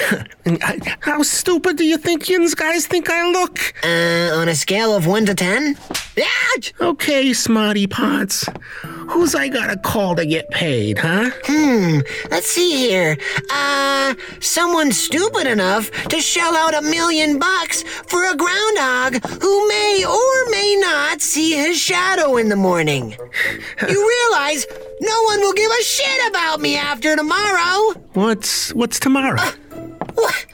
How 1.01 1.23
stupid 1.23 1.77
do 1.77 1.85
you 1.85 1.99
think 1.99 2.29
you 2.29 2.55
guys 2.55 2.87
think 2.87 3.09
I 3.11 3.31
look? 3.31 3.59
Uh, 3.83 4.41
on 4.41 4.49
a 4.49 4.55
scale 4.55 4.95
of 4.95 5.07
1 5.07 5.27
to 5.27 5.35
10? 5.35 5.77
Yeah! 6.17 6.25
Okay, 6.81 7.33
smarty 7.33 7.87
pots. 7.87 8.47
Who's 8.83 9.35
I 9.35 9.49
gotta 9.49 9.77
call 9.77 10.15
to 10.17 10.25
get 10.25 10.53
paid, 10.55 10.99
huh? 10.99 11.31
Hmm, 11.45 11.99
let's 12.31 12.47
see 12.47 12.77
here. 12.77 13.19
Uh, 13.51 14.15
someone 14.41 14.93
stupid 14.93 15.47
enough 15.47 15.91
to 16.09 16.21
shell 16.21 16.55
out 16.55 16.75
a 16.75 16.81
million 16.81 17.39
bucks 17.39 17.83
for 17.83 18.25
a 18.25 18.37
groundhog 18.37 19.23
who 19.43 19.69
may 19.69 20.05
or 20.07 20.51
may 20.51 20.77
not 20.81 21.21
see 21.21 21.53
his 21.57 21.77
shadow 21.77 22.37
in 22.37 22.49
the 22.49 22.57
morning. 22.57 23.17
You 23.89 24.09
realize 24.31 24.65
no 25.01 25.23
one 25.25 25.41
will 25.41 25.53
give 25.53 25.71
a 25.71 25.83
shit 25.83 26.29
about 26.29 26.61
me 26.61 26.77
after 26.77 27.17
tomorrow. 27.17 27.93
What's 28.13 28.73
what's 28.75 29.01
tomorrow? 29.01 29.41
Uh, 29.41 29.53
what? 30.15 30.47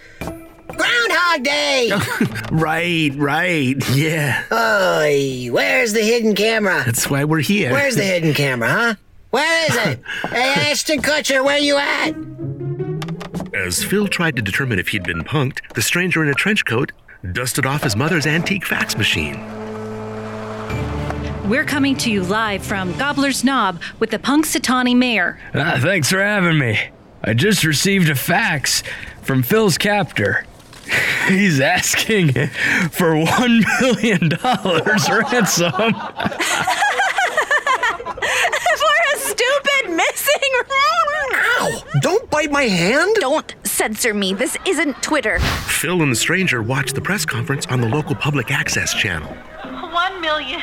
Groundhog 0.76 1.42
Day! 1.44 1.90
right, 2.52 3.10
right, 3.16 3.76
yeah. 3.90 4.44
Oy, 4.50 5.48
where's 5.50 5.92
the 5.92 6.00
hidden 6.00 6.34
camera? 6.34 6.82
That's 6.86 7.10
why 7.10 7.24
we're 7.24 7.40
here. 7.40 7.70
Where's 7.70 7.96
the 7.96 8.04
hidden 8.04 8.32
camera, 8.32 8.68
huh? 8.70 8.94
Where 9.30 9.66
is 9.70 9.76
it? 9.76 10.00
hey, 10.30 10.70
Ashton 10.70 11.02
Kutcher, 11.02 11.44
where 11.44 11.58
you 11.58 11.76
at? 11.78 12.14
As 13.54 13.84
Phil 13.84 14.08
tried 14.08 14.36
to 14.36 14.42
determine 14.42 14.78
if 14.78 14.88
he'd 14.88 15.02
been 15.04 15.22
punked, 15.22 15.60
the 15.74 15.82
stranger 15.82 16.22
in 16.22 16.28
a 16.28 16.34
trench 16.34 16.64
coat 16.64 16.92
dusted 17.32 17.66
off 17.66 17.82
his 17.82 17.94
mother's 17.96 18.26
antique 18.26 18.64
fax 18.64 18.96
machine. 18.96 19.36
We're 21.48 21.64
coming 21.64 21.96
to 21.98 22.10
you 22.10 22.22
live 22.22 22.64
from 22.64 22.92
Gobbler's 22.96 23.42
Knob 23.44 23.80
with 23.98 24.10
the 24.10 24.18
Punxsutawney 24.18 24.96
Mayor. 24.96 25.38
Ah, 25.54 25.78
thanks 25.80 26.08
for 26.10 26.22
having 26.22 26.58
me. 26.58 26.78
I 27.22 27.34
just 27.34 27.64
received 27.64 28.08
a 28.08 28.14
fax 28.14 28.82
from 29.22 29.42
Phil's 29.42 29.76
captor. 29.76 30.44
He's 31.28 31.60
asking 31.60 32.32
for 32.90 33.16
one 33.16 33.64
million 33.80 34.28
dollars 34.30 35.08
ransom. 35.08 35.72
For 38.80 38.96
a 39.14 39.18
stupid 39.18 39.90
missing. 39.90 40.49
Ow! 40.70 41.82
Don't 42.00 42.28
bite 42.30 42.50
my 42.50 42.64
hand! 42.64 43.16
Don't 43.20 43.54
censor 43.64 44.14
me. 44.14 44.34
This 44.34 44.56
isn't 44.66 45.02
Twitter. 45.02 45.38
Phil 45.38 46.02
and 46.02 46.12
the 46.12 46.16
stranger 46.16 46.62
watched 46.62 46.94
the 46.94 47.00
press 47.00 47.24
conference 47.24 47.66
on 47.66 47.80
the 47.80 47.88
local 47.88 48.14
public 48.14 48.50
access 48.50 48.92
channel. 48.94 49.32
One 49.92 50.20
million 50.20 50.60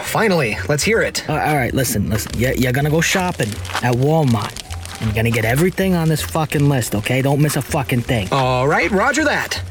Finally, 0.04 0.58
let's 0.70 0.84
hear 0.84 1.02
it. 1.02 1.28
Uh, 1.30 1.34
all 1.34 1.56
right, 1.56 1.74
listen, 1.74 2.10
listen. 2.10 2.38
You're, 2.38 2.54
you're 2.54 2.72
gonna 2.72 2.90
go 2.90 3.02
shopping 3.02 3.50
at 3.82 3.94
Walmart. 3.96 4.60
And 5.02 5.06
you're 5.08 5.16
gonna 5.16 5.32
get 5.32 5.46
everything 5.46 5.96
on 5.96 6.08
this 6.08 6.22
fucking 6.22 6.70
list, 6.70 6.96
okay? 6.96 7.22
Don't 7.22 7.42
miss 7.42 7.56
a 7.56 7.62
fucking 7.62 8.02
thing. 8.02 8.28
All 8.32 8.68
right, 8.68 8.90
roger 8.92 9.24
that. 9.26 9.62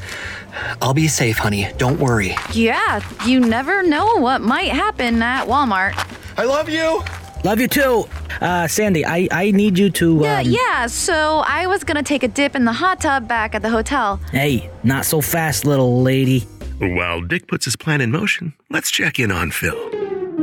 I'll 0.81 0.93
be 0.93 1.07
safe, 1.07 1.37
honey. 1.39 1.67
Don't 1.77 1.99
worry. 1.99 2.35
Yeah, 2.51 3.01
you 3.25 3.39
never 3.39 3.81
know 3.81 4.17
what 4.19 4.41
might 4.41 4.69
happen 4.71 5.21
at 5.23 5.47
Walmart. 5.47 5.93
I 6.37 6.43
love 6.43 6.69
you. 6.69 7.01
Love 7.43 7.59
you 7.59 7.67
too. 7.67 8.05
Uh, 8.39 8.67
Sandy, 8.67 9.05
I, 9.05 9.27
I 9.31 9.51
need 9.51 9.77
you 9.77 9.89
to. 9.91 10.17
Um, 10.19 10.23
Yeah, 10.23 10.39
yeah, 10.41 10.87
so 10.87 11.43
I 11.45 11.67
was 11.67 11.83
gonna 11.83 12.01
take 12.03 12.23
a 12.23 12.27
dip 12.29 12.55
in 12.55 12.63
the 12.65 12.71
hot 12.73 13.01
tub 13.01 13.27
back 13.27 13.53
at 13.53 13.61
the 13.61 13.69
hotel. 13.69 14.17
Hey, 14.31 14.69
not 14.83 15.05
so 15.05 15.19
fast, 15.21 15.65
little 15.65 16.01
lady. 16.01 16.41
While 16.79 17.21
Dick 17.21 17.47
puts 17.47 17.65
his 17.65 17.75
plan 17.75 18.01
in 18.01 18.11
motion, 18.11 18.53
let's 18.69 18.89
check 18.91 19.19
in 19.19 19.29
on 19.31 19.51
Phil. 19.51 19.77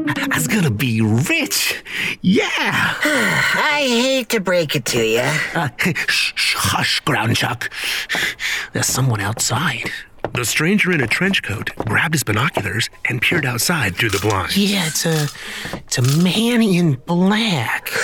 I 0.06 0.28
was 0.34 0.46
gonna 0.46 0.70
be 0.70 1.00
rich. 1.00 1.82
Yeah. 2.20 2.44
I 3.04 3.80
hate 3.88 4.28
to 4.30 4.40
break 4.40 4.76
it 4.76 4.84
to 4.86 5.04
you. 5.04 5.22
Uh, 5.54 5.68
shh, 5.78 6.32
shh, 6.36 6.54
hush, 6.56 7.00
ground 7.00 7.34
chuck. 7.36 7.70
There's 8.72 8.86
someone 8.86 9.20
outside. 9.20 9.90
The 10.32 10.44
stranger 10.44 10.92
in 10.92 11.00
a 11.00 11.06
trench 11.06 11.42
coat 11.42 11.74
grabbed 11.76 12.14
his 12.14 12.22
binoculars 12.22 12.88
and 13.06 13.20
peered 13.20 13.44
outside 13.44 13.96
through 13.96 14.10
the 14.10 14.20
blinds. 14.20 14.56
Yeah, 14.56 14.86
it's 14.86 15.04
a, 15.04 15.26
it's 15.76 15.98
a 15.98 16.02
man 16.22 16.62
in 16.62 16.94
black. 17.06 17.90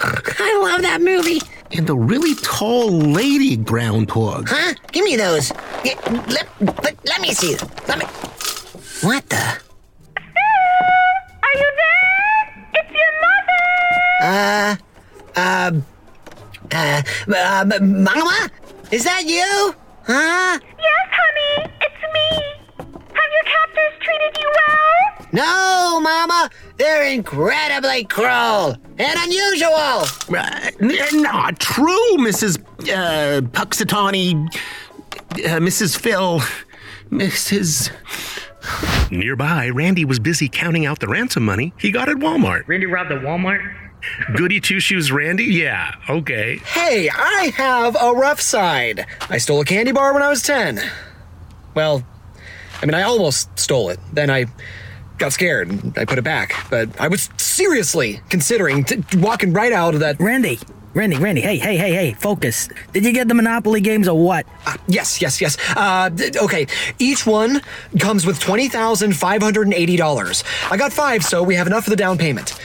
I 0.00 0.58
love 0.62 0.82
that 0.82 1.00
movie. 1.00 1.40
And 1.72 1.86
the 1.86 1.96
really 1.96 2.34
tall 2.36 2.90
lady 2.90 3.56
groundhog. 3.56 4.48
Huh? 4.50 4.74
Give 4.92 5.04
me 5.04 5.16
those. 5.16 5.50
Yeah, 5.84 5.94
let, 6.28 6.46
let, 6.60 6.96
let 7.06 7.20
me 7.20 7.32
see 7.32 7.54
them. 7.54 7.68
Let 7.88 7.98
me. 7.98 8.04
What 9.02 9.28
the? 9.28 9.36
Are 9.36 9.58
you 11.54 11.72
there? 11.76 12.66
It's 12.74 12.92
your 12.92 13.12
mother. 13.22 13.62
Uh, 14.22 14.76
uh, 15.36 15.72
uh, 16.72 17.02
uh, 17.34 17.64
Mama? 17.80 18.50
Is 18.90 19.04
that 19.04 19.24
you? 19.26 19.74
Huh? 20.04 20.58
Yes, 20.60 20.62
honey, 20.68 20.68
it's 20.68 20.70
me. 20.78 20.82
Have 20.82 21.31
your 23.32 23.44
captors 23.44 23.98
treated 24.00 24.38
you 24.40 24.50
well? 24.54 25.26
No, 25.32 26.00
Mama, 26.00 26.50
they're 26.76 27.04
incredibly 27.04 28.04
cruel 28.04 28.76
and 28.98 29.18
unusual. 29.18 30.04
Uh, 30.36 30.70
n- 30.80 31.22
not 31.22 31.58
true, 31.58 32.16
Mrs. 32.18 32.60
Uh, 32.82 33.40
Puxatawny, 33.48 34.34
uh, 35.34 35.58
Mrs. 35.58 35.98
Phil, 35.98 36.40
Mrs. 37.10 37.90
Nearby, 39.10 39.68
Randy 39.70 40.04
was 40.04 40.18
busy 40.18 40.48
counting 40.48 40.86
out 40.86 41.00
the 41.00 41.08
ransom 41.08 41.44
money 41.44 41.72
he 41.78 41.90
got 41.90 42.08
at 42.08 42.16
Walmart. 42.16 42.66
Randy 42.68 42.86
robbed 42.86 43.10
a 43.10 43.18
Walmart? 43.18 43.60
Goody 44.36 44.60
two 44.60 44.80
shoes, 44.80 45.12
Randy? 45.12 45.44
Yeah, 45.44 45.94
okay. 46.08 46.56
Hey, 46.58 47.08
I 47.08 47.52
have 47.56 47.96
a 48.00 48.12
rough 48.12 48.40
side. 48.40 49.06
I 49.30 49.38
stole 49.38 49.60
a 49.60 49.64
candy 49.64 49.92
bar 49.92 50.12
when 50.12 50.22
I 50.22 50.28
was 50.28 50.42
10. 50.42 50.80
Well, 51.74 52.04
I 52.82 52.86
mean, 52.86 52.94
I 52.94 53.02
almost 53.02 53.56
stole 53.58 53.90
it. 53.90 54.00
Then 54.12 54.28
I 54.30 54.46
got 55.18 55.32
scared 55.32 55.68
and 55.70 55.96
I 55.96 56.04
put 56.04 56.18
it 56.18 56.24
back. 56.24 56.54
But 56.68 57.00
I 57.00 57.08
was 57.08 57.28
seriously 57.36 58.20
considering 58.28 58.84
t- 58.84 59.02
walking 59.18 59.52
right 59.52 59.72
out 59.72 59.94
of 59.94 60.00
that. 60.00 60.18
Randy, 60.18 60.58
Randy, 60.94 61.16
Randy, 61.16 61.40
hey, 61.40 61.58
hey, 61.58 61.76
hey, 61.76 61.92
hey, 61.92 62.12
focus. 62.14 62.68
Did 62.92 63.04
you 63.04 63.12
get 63.12 63.28
the 63.28 63.34
Monopoly 63.34 63.80
games 63.80 64.08
or 64.08 64.18
what? 64.18 64.46
Uh, 64.66 64.76
yes, 64.88 65.22
yes, 65.22 65.40
yes. 65.40 65.56
Uh, 65.76 66.08
d- 66.08 66.32
okay, 66.42 66.66
each 66.98 67.24
one 67.26 67.60
comes 68.00 68.26
with 68.26 68.40
$20,580. 68.40 70.44
I 70.70 70.76
got 70.76 70.92
five, 70.92 71.24
so 71.24 71.42
we 71.42 71.54
have 71.54 71.66
enough 71.66 71.84
for 71.84 71.90
the 71.90 71.96
down 71.96 72.18
payment. 72.18 72.58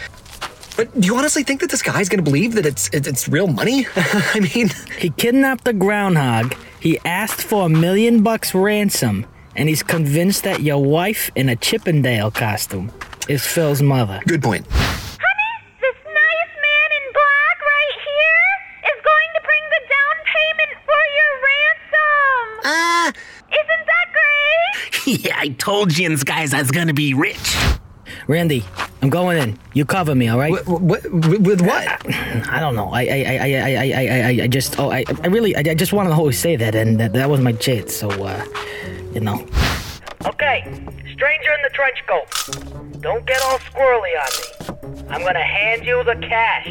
But 0.76 1.00
do 1.00 1.08
you 1.08 1.16
honestly 1.16 1.44
think 1.44 1.62
that 1.62 1.72
this 1.72 1.82
guy's 1.82 2.08
gonna 2.10 2.22
believe 2.22 2.54
that 2.54 2.66
it's 2.66 2.88
it- 2.94 3.08
it's 3.08 3.28
real 3.28 3.48
money? 3.48 3.88
I 3.96 4.40
mean, 4.54 4.70
He 5.00 5.10
kidnapped 5.12 5.64
the 5.64 5.74
groundhog, 5.74 6.54
he 6.80 7.00
asked 7.06 7.42
for 7.42 7.66
a 7.66 7.70
million 7.70 8.22
bucks 8.24 8.54
ransom, 8.54 9.26
and 9.58 9.68
he's 9.68 9.84
convinced 9.84 10.44
that 10.44 10.62
your 10.62 10.82
wife 10.84 11.30
in 11.36 11.50
a 11.50 11.56
Chippendale 11.56 12.32
costume 12.32 12.92
is 13.28 13.46
Phil's 13.46 13.82
mother. 13.82 14.22
good 14.28 14.42
point. 14.42 14.66
Honey, 14.70 15.54
this 15.82 15.96
nice 16.06 16.54
man 16.64 16.90
in 17.00 17.06
black 17.12 17.58
right 17.74 17.98
here 18.08 18.52
is 18.92 19.00
going 19.04 19.30
to 19.36 19.42
bring 19.44 19.64
the 19.76 19.82
down 19.96 20.16
payment 20.34 20.74
for 20.86 21.02
your 21.18 21.32
ransom. 21.50 22.48
Uh, 22.64 23.12
Isn't 23.52 23.86
that 23.92 24.08
great? 24.14 25.26
yeah, 25.26 25.36
I 25.38 25.50
told 25.50 25.98
you 25.98 26.16
guys 26.18 26.54
I 26.54 26.60
was 26.62 26.72
gonna 26.72 26.94
be 26.94 27.14
rich. 27.14 27.56
Randy, 28.28 28.66
I'm 29.02 29.10
going 29.10 29.38
in. 29.38 29.58
You 29.74 29.86
cover 29.86 30.14
me, 30.14 30.28
all 30.28 30.38
right? 30.38 30.52
What, 30.52 30.68
what, 30.68 31.12
with 31.12 31.62
what? 31.62 31.88
I 32.50 32.60
don't 32.60 32.76
know. 32.76 32.90
I, 32.92 33.04
I, 33.04 33.06
I, 33.06 33.36
I, 33.36 33.56
I, 33.56 33.92
I, 33.96 34.20
I, 34.20 34.44
I 34.44 34.48
just, 34.48 34.80
oh, 34.80 34.92
I, 34.92 35.06
I 35.24 35.28
really, 35.28 35.56
I 35.56 35.74
just 35.74 35.94
wanted 35.94 36.10
to 36.10 36.16
always 36.16 36.38
say 36.38 36.58
that, 36.58 36.76
and 36.76 37.00
that, 37.00 37.14
that 37.14 37.30
was 37.30 37.40
my 37.40 37.54
chance. 37.54 37.96
So, 37.96 38.10
uh, 38.10 38.46
you 39.14 39.22
know. 39.22 39.48
Okay, 40.26 40.62
stranger 41.14 41.54
in 41.54 41.62
the 41.64 41.70
trench 41.74 42.04
coat. 42.06 43.02
Don't 43.02 43.26
get 43.26 43.42
all 43.44 43.60
squirrely 43.60 44.12
on 44.20 44.98
me. 44.98 45.08
I'm 45.10 45.22
gonna 45.22 45.40
hand 45.40 45.86
you 45.86 46.04
the 46.04 46.16
cash, 46.16 46.68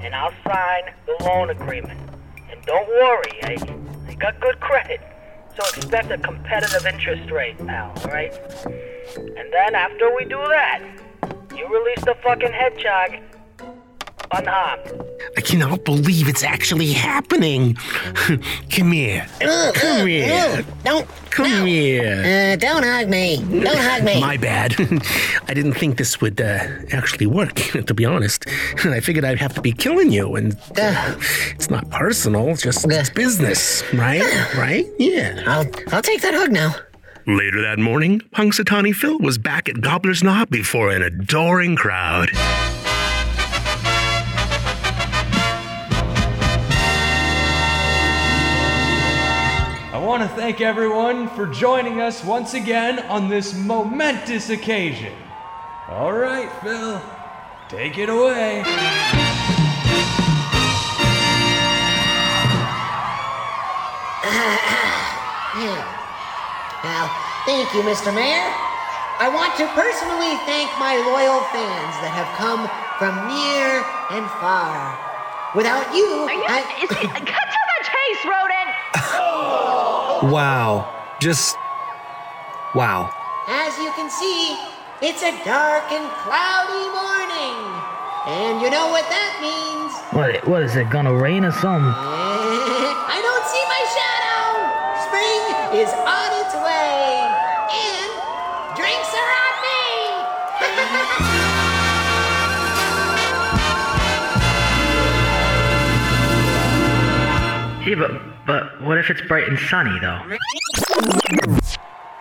and 0.00 0.14
I'll 0.14 0.34
sign 0.44 0.94
the 1.06 1.24
loan 1.24 1.50
agreement. 1.50 1.98
And 2.48 2.62
don't 2.64 2.86
worry, 2.86 3.42
I, 3.42 3.56
I 4.08 4.14
got 4.14 4.38
good 4.40 4.60
credit, 4.60 5.00
so 5.56 5.64
expect 5.76 6.12
a 6.12 6.18
competitive 6.18 6.86
interest 6.86 7.28
rate, 7.32 7.58
pal, 7.58 7.92
alright? 8.04 8.32
And 9.16 9.52
then 9.52 9.74
after 9.74 10.14
we 10.14 10.24
do 10.24 10.38
that, 10.48 10.82
you 11.54 11.66
release 11.68 12.04
the 12.04 12.16
fucking 12.22 12.52
hedgehog 12.52 13.22
unharmed. 14.32 14.92
I 15.36 15.40
cannot 15.40 15.84
believe 15.84 16.28
it's 16.28 16.42
actually 16.42 16.92
happening. 16.92 17.74
Come 18.70 18.92
here. 18.92 19.26
Come 19.74 20.06
here. 20.06 20.64
Don't. 20.84 21.08
Come 21.30 21.66
here. 21.66 22.54
Uh, 22.54 22.56
don't 22.56 22.82
hug 22.82 23.08
me. 23.10 23.36
Don't 23.36 23.76
hug 23.76 24.02
me. 24.04 24.20
My 24.20 24.38
bad. 24.38 24.74
I 25.48 25.52
didn't 25.52 25.74
think 25.74 25.98
this 25.98 26.18
would 26.20 26.40
uh, 26.40 26.66
actually 26.92 27.26
work, 27.26 27.54
to 27.86 27.92
be 27.94 28.06
honest. 28.06 28.46
I 28.84 29.00
figured 29.00 29.24
I'd 29.24 29.38
have 29.38 29.52
to 29.54 29.60
be 29.60 29.72
killing 29.72 30.10
you, 30.10 30.34
and 30.36 30.54
uh, 30.78 31.14
it's 31.50 31.68
not 31.68 31.90
personal, 31.90 32.48
it's 32.48 32.62
just 32.62 32.90
it's 32.90 33.10
business, 33.10 33.82
right? 33.92 34.22
Right? 34.56 34.86
Yeah. 34.98 35.42
I'll, 35.46 35.66
I'll 35.92 36.02
take 36.02 36.22
that 36.22 36.32
hug 36.32 36.52
now. 36.52 36.74
Later 37.28 37.60
that 37.62 37.80
morning, 37.80 38.20
Punxsutawney 38.30 38.94
Phil 38.94 39.18
was 39.18 39.36
back 39.36 39.68
at 39.68 39.80
Gobbler's 39.80 40.22
Knob 40.22 40.48
before 40.48 40.90
an 40.90 41.02
adoring 41.02 41.74
crowd. 41.74 42.30
I 49.92 50.00
want 50.00 50.22
to 50.22 50.28
thank 50.36 50.60
everyone 50.60 51.28
for 51.30 51.48
joining 51.48 52.00
us 52.00 52.22
once 52.22 52.54
again 52.54 53.00
on 53.08 53.28
this 53.28 53.56
momentous 53.56 54.50
occasion. 54.50 55.12
All 55.88 56.12
right, 56.12 56.48
Phil, 56.62 57.02
take 57.68 57.98
it 57.98 58.08
away. 58.08 58.62
Yeah. 65.58 66.02
Well, 66.86 67.10
thank 67.50 67.74
you, 67.74 67.82
Mr. 67.82 68.14
Mayor. 68.14 68.46
I 69.18 69.26
want 69.26 69.58
to 69.58 69.66
personally 69.74 70.38
thank 70.46 70.70
my 70.78 70.94
loyal 71.02 71.42
fans 71.50 71.94
that 71.98 72.14
have 72.14 72.30
come 72.38 72.62
from 73.02 73.26
near 73.26 73.82
and 74.14 74.22
far. 74.38 74.94
Without 75.58 75.90
you, 75.90 76.30
I... 76.46 76.62
Cut 76.86 77.48
to 77.50 77.62
the 77.74 77.80
chase, 77.90 78.22
rodent. 78.22 78.70
Wow. 80.30 80.86
Just. 81.18 81.58
Wow. 82.78 83.10
As 83.50 83.74
you 83.82 83.90
can 83.98 84.06
see, 84.06 84.54
it's 85.02 85.26
a 85.26 85.34
dark 85.42 85.90
and 85.90 86.06
cloudy 86.22 86.86
morning. 86.94 87.58
And 88.30 88.62
you 88.62 88.70
know 88.70 88.94
what 88.94 89.10
that 89.10 89.32
means. 89.42 89.90
What, 90.14 90.46
what 90.46 90.62
is 90.62 90.76
it, 90.76 90.88
gonna 90.90 91.14
rain 91.14 91.44
or 91.44 91.50
something? 91.50 91.90
I 91.90 93.18
don't 93.18 93.46
see 93.50 93.64
my 93.66 93.75
shadow. 93.75 93.75
Spring 93.75 93.75
is 95.76 95.92
on 95.92 96.30
its 96.40 96.54
way. 96.64 97.20
And 97.68 98.10
drinks 98.76 99.12
are 99.12 99.28
on 99.28 99.56
Yeah, 107.86 107.94
but, 107.98 108.10
but 108.46 108.82
what 108.82 108.96
if 108.96 109.10
it's 109.10 109.20
bright 109.20 109.48
and 109.48 109.58
sunny, 109.58 110.00
though? 110.00 110.22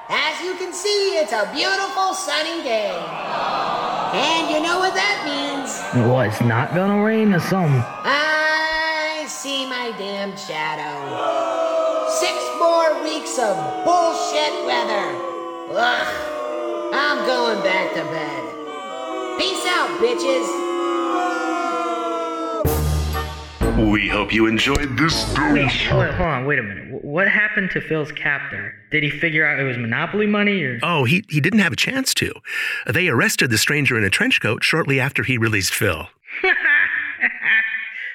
As 0.09 0.41
you 0.43 0.55
can 0.55 0.73
see, 0.73 1.17
it's 1.17 1.31
a 1.31 1.49
beautiful 1.55 2.13
sunny 2.13 2.61
day. 2.61 2.91
And 2.91 4.53
you 4.53 4.61
know 4.61 4.79
what 4.79 4.93
that 4.95 5.23
means. 5.23 6.05
What, 6.09 6.27
it's 6.27 6.41
not 6.41 6.75
gonna 6.75 7.01
rain 7.01 7.33
or 7.33 7.39
something? 7.39 7.81
I 8.03 9.25
see 9.29 9.65
my 9.65 9.93
damn 9.97 10.35
shadow. 10.35 11.64
Six 12.19 12.34
more 12.58 13.04
weeks 13.04 13.38
of 13.38 13.58
bullshit 13.84 14.65
weather. 14.65 15.08
Ugh. 15.71 16.93
I'm 16.93 17.25
going 17.28 17.62
back 17.62 17.93
to 17.93 18.04
bed. 18.06 19.38
Peace 19.38 19.65
out, 19.67 19.89
bitches. 19.99 20.47
We 23.91 24.08
hope 24.08 24.34
you 24.34 24.47
enjoyed 24.47 24.97
this 24.97 25.28
Wait, 25.38 25.69
hold, 25.69 26.06
hold 26.06 26.30
on, 26.30 26.45
wait 26.45 26.60
a 26.60 26.63
minute. 26.63 27.04
What 27.04 27.28
happened 27.28 27.71
to 27.71 27.82
Phil's 27.82 28.13
captor? 28.13 28.73
Did 28.91 29.04
he 29.04 29.10
figure 29.10 29.45
out 29.45 29.60
it 29.60 29.63
was 29.63 29.78
Monopoly 29.78 30.28
money, 30.28 30.63
or? 30.63 30.80
Oh, 30.84 31.04
he, 31.04 31.25
he 31.28 31.41
didn't 31.41 31.60
have 31.60 31.73
a 31.73 31.75
chance 31.75 32.13
to. 32.13 32.32
They 32.88 33.10
arrested 33.10 33.49
the 33.49 33.58
stranger 33.58 33.97
in 33.97 34.06
a 34.06 34.10
trench 34.10 34.39
coat 34.39 34.63
shortly 34.63 35.01
after 35.01 35.23
he 35.23 35.38
released 35.38 35.73
Phil. 35.73 36.08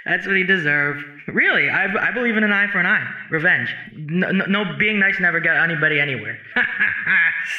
That's 0.04 0.26
what 0.26 0.36
he 0.36 0.44
deserved. 0.44 1.04
Really, 1.26 1.68
I, 1.68 1.84
I 2.08 2.10
believe 2.10 2.36
in 2.36 2.44
an 2.44 2.52
eye 2.52 2.68
for 2.72 2.78
an 2.78 2.86
eye. 2.86 3.06
Revenge. 3.30 3.68
No, 3.94 4.30
no, 4.30 4.46
no 4.46 4.76
being 4.78 4.98
nice 4.98 5.20
never 5.20 5.40
got 5.40 5.56
anybody 5.56 6.00
anywhere. 6.00 6.38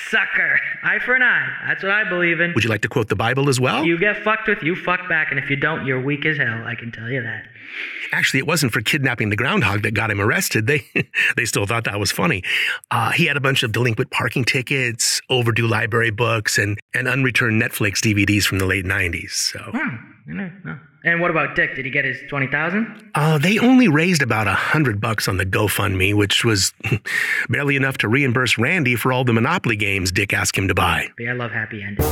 Sucker. 0.10 0.60
Eye 0.84 1.00
for 1.00 1.16
an 1.16 1.22
eye. 1.22 1.48
That's 1.68 1.84
what 1.84 1.92
I 1.92 2.08
believe 2.10 2.40
in. 2.40 2.54
Would 2.54 2.64
you 2.64 2.70
like 2.70 2.82
to 2.82 2.90
quote 2.90 3.10
the 3.10 3.16
Bible 3.16 3.50
as 3.50 3.60
well? 3.60 3.86
You 3.86 3.98
get 3.98 4.24
fucked 4.24 4.48
with, 4.48 4.64
you 4.64 4.76
fuck 4.76 5.08
back, 5.08 5.28
and 5.30 5.40
if 5.40 5.50
you 5.50 5.56
don't, 5.56 5.86
you're 5.86 6.02
weak 6.02 6.26
as 6.26 6.38
hell. 6.38 6.66
I 6.66 6.76
can 6.76 6.92
tell 6.92 7.10
you 7.10 7.22
that. 7.22 7.46
Actually, 8.12 8.40
it 8.40 8.48
wasn't 8.48 8.74
for 8.74 8.82
kidnapping 8.82 9.30
the 9.30 9.36
groundhog 9.36 9.84
that 9.84 9.94
got 9.94 10.12
him 10.12 10.20
arrested. 10.20 10.68
They 10.68 10.86
they 11.38 11.46
still 11.46 11.66
thought 11.66 11.86
that 11.86 12.00
was 12.00 12.12
funny. 12.12 12.44
Uh, 12.90 13.12
he 13.12 13.26
had 13.26 13.38
a 13.38 13.42
bunch 13.42 13.64
of 13.64 13.72
delinquent 13.72 14.12
parking 14.12 14.44
tickets, 14.44 15.22
overdue 15.30 15.68
library 15.68 16.12
books, 16.12 16.58
and, 16.58 16.80
and 16.94 17.08
unreturned 17.08 17.62
Netflix 17.62 18.00
DVDs 18.00 18.44
from 18.44 18.60
the 18.60 18.66
late 18.66 18.86
90s. 18.86 19.32
So 19.32 19.72
you 20.28 20.34
know, 20.34 20.52
no. 20.66 20.80
And 21.04 21.20
what 21.20 21.32
about 21.32 21.56
Dick? 21.56 21.76
Did 21.76 21.86
he 21.86 21.92
get 21.92 22.06
his 22.06 22.20
twenty 22.30 22.48
thousand? 22.48 23.12
uh, 23.16 23.38
they 23.38 23.58
only 23.60 23.88
raised 23.88 24.22
about 24.22 24.48
a 24.48 24.54
hundred 24.54 25.02
bucks 25.02 25.28
on 25.28 25.38
the 25.38 25.46
GoFundMe, 25.46 26.14
which 26.14 26.46
was 26.46 26.74
barely 27.50 27.76
enough 27.76 27.98
to 28.00 28.08
reimburse 28.08 28.58
Randy 28.58 28.96
for 28.96 29.12
all 29.12 29.24
the 29.24 29.34
Monopoly 29.34 29.76
games 29.76 30.12
Dick 30.12 30.32
asked 30.34 30.56
him 30.58 30.68
to 30.68 30.76
buy. 30.76 31.08
But 31.18 31.28
I 31.28 31.34
love 31.34 31.52
happy 31.52 31.82
endings. 31.82 32.08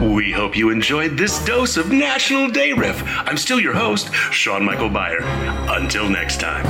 We 0.00 0.30
hope 0.32 0.56
you 0.56 0.70
enjoyed 0.70 1.18
this 1.18 1.44
dose 1.44 1.76
of 1.76 1.90
National 1.90 2.48
Day 2.48 2.72
Riff. 2.72 3.02
I'm 3.06 3.36
still 3.36 3.60
your 3.60 3.74
host, 3.74 4.12
Sean 4.32 4.64
Michael 4.64 4.88
Beyer. 4.88 5.20
Until 5.22 6.08
next 6.08 6.40
time. 6.40 6.64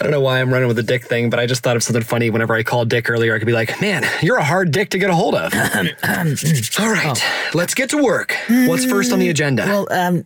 Don't 0.00 0.10
know 0.10 0.20
why 0.20 0.40
I'm 0.40 0.52
running 0.52 0.68
with 0.68 0.76
the 0.76 0.82
dick 0.82 1.04
thing, 1.04 1.30
but 1.30 1.38
I 1.38 1.46
just 1.46 1.62
thought 1.62 1.76
of 1.76 1.82
something 1.82 2.02
funny 2.02 2.30
whenever 2.30 2.54
I 2.54 2.62
called 2.62 2.88
Dick 2.88 3.08
earlier. 3.08 3.34
I 3.34 3.38
could 3.38 3.46
be 3.46 3.52
like, 3.52 3.80
man, 3.80 4.04
you're 4.22 4.36
a 4.38 4.44
hard 4.44 4.70
dick 4.70 4.90
to 4.90 4.98
get 4.98 5.10
a 5.10 5.14
hold 5.14 5.34
of. 5.34 5.52
All 6.78 6.90
right, 6.90 7.22
let's 7.54 7.74
get 7.74 7.90
to 7.90 8.02
work. 8.02 8.36
What's 8.48 8.84
first 8.84 9.12
on 9.12 9.18
the 9.18 9.28
agenda? 9.28 9.64
Well, 9.64 9.86
um, 9.90 10.24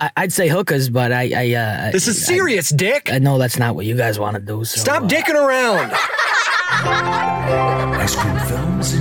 I- 0.00 0.10
I'd 0.16 0.32
say 0.32 0.48
hookers, 0.48 0.88
but 0.90 1.12
I, 1.12 1.30
I, 1.34 1.54
uh, 1.54 1.90
This 1.90 2.06
is 2.08 2.24
serious, 2.24 2.70
Dick. 2.70 3.10
I 3.12 3.18
know 3.18 3.38
that's 3.38 3.58
not 3.58 3.74
what 3.74 3.84
you 3.86 3.96
guys 3.96 4.18
want 4.18 4.36
to 4.36 4.40
do. 4.42 4.64
So, 4.64 4.80
Stop 4.80 5.04
uh, 5.04 5.08
dicking 5.08 5.34
around. 5.34 5.92
Ice 8.00 8.14
cream 8.14 8.38
films 8.46 8.94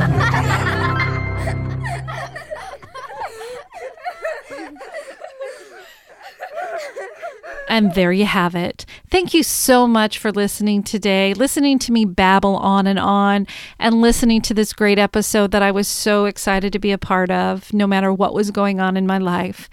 And 7.68 7.94
there 7.96 8.14
you 8.14 8.26
have 8.26 8.56
it. 8.56 8.86
Thank 9.10 9.34
you 9.34 9.44
so 9.44 9.88
much 9.88 10.18
for 10.18 10.32
listening 10.32 10.84
today, 10.84 11.34
listening 11.34 11.80
to 11.80 11.92
me 11.92 12.06
babble 12.06 12.56
on 12.56 12.88
and 12.88 12.98
on, 12.98 13.46
and 13.78 14.02
listening 14.02 14.42
to 14.44 14.54
this 14.54 14.72
great 14.72 14.98
episode 14.98 15.52
that 15.52 15.62
I 15.62 15.72
was 15.72 15.88
so 15.88 16.26
excited 16.26 16.72
to 16.74 16.80
be 16.80 16.92
a 16.92 16.98
part 16.98 17.30
of, 17.30 17.74
no 17.74 17.86
matter 17.86 18.14
what 18.14 18.34
was 18.34 18.52
going 18.52 18.80
on 18.80 18.96
in 18.96 19.06
my 19.06 19.18
life. 19.18 19.70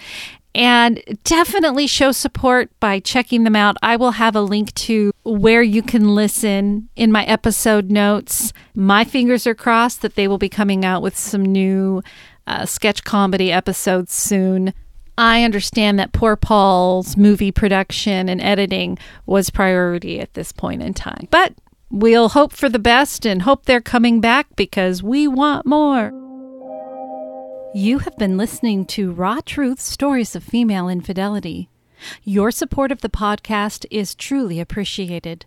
And 0.57 1.03
definitely 1.25 1.87
show 1.89 2.13
support 2.13 2.71
by 2.79 3.01
checking 3.01 3.43
them 3.43 3.57
out. 3.57 3.77
I 3.83 3.97
will 3.97 4.13
have 4.13 4.37
a 4.37 4.41
link 4.41 4.73
to 4.75 5.13
where 5.25 5.63
you 5.63 5.83
can 5.83 6.15
listen 6.15 6.89
in 6.95 7.11
my 7.11 7.25
episode 7.25 7.91
notes. 7.91 8.53
My 8.75 9.05
fingers 9.05 9.47
are 9.49 9.55
crossed 9.55 10.03
that 10.03 10.15
they 10.15 10.29
will 10.29 10.39
be 10.39 10.49
coming 10.49 10.85
out 10.85 11.03
with 11.03 11.17
some 11.19 11.43
new 11.43 12.03
uh, 12.47 12.67
sketch 12.67 13.03
comedy 13.05 13.51
episodes 13.51 14.13
soon. 14.13 14.75
I 15.16 15.44
understand 15.44 15.98
that 15.98 16.12
poor 16.12 16.37
Paul's 16.37 17.16
movie 17.16 17.53
production 17.53 18.29
and 18.29 18.40
editing 18.40 18.98
was 19.27 19.50
priority 19.50 20.20
at 20.20 20.35
this 20.35 20.50
point 20.50 20.83
in 20.83 20.94
time. 20.94 21.29
But 21.31 21.55
we'll 21.90 22.31
hope 22.31 22.53
for 22.53 22.68
the 22.68 22.79
best 22.79 23.24
and 23.24 23.42
hope 23.42 23.64
they're 23.64 23.81
coming 23.81 24.20
back 24.20 24.57
because 24.57 25.03
we 25.03 25.29
want 25.29 25.66
more. 25.66 26.12
You 27.77 27.98
have 27.98 28.16
been 28.18 28.37
listening 28.37 28.87
to 28.87 29.12
Raw 29.12 29.40
Truth 29.44 29.81
Stories 29.81 30.37
of 30.37 30.44
Female 30.44 30.88
Infidelity. 30.88 31.68
Your 32.23 32.51
support 32.51 32.93
of 32.93 33.01
the 33.01 33.09
podcast 33.09 33.87
is 33.90 34.14
truly 34.14 34.61
appreciated. 34.61 35.47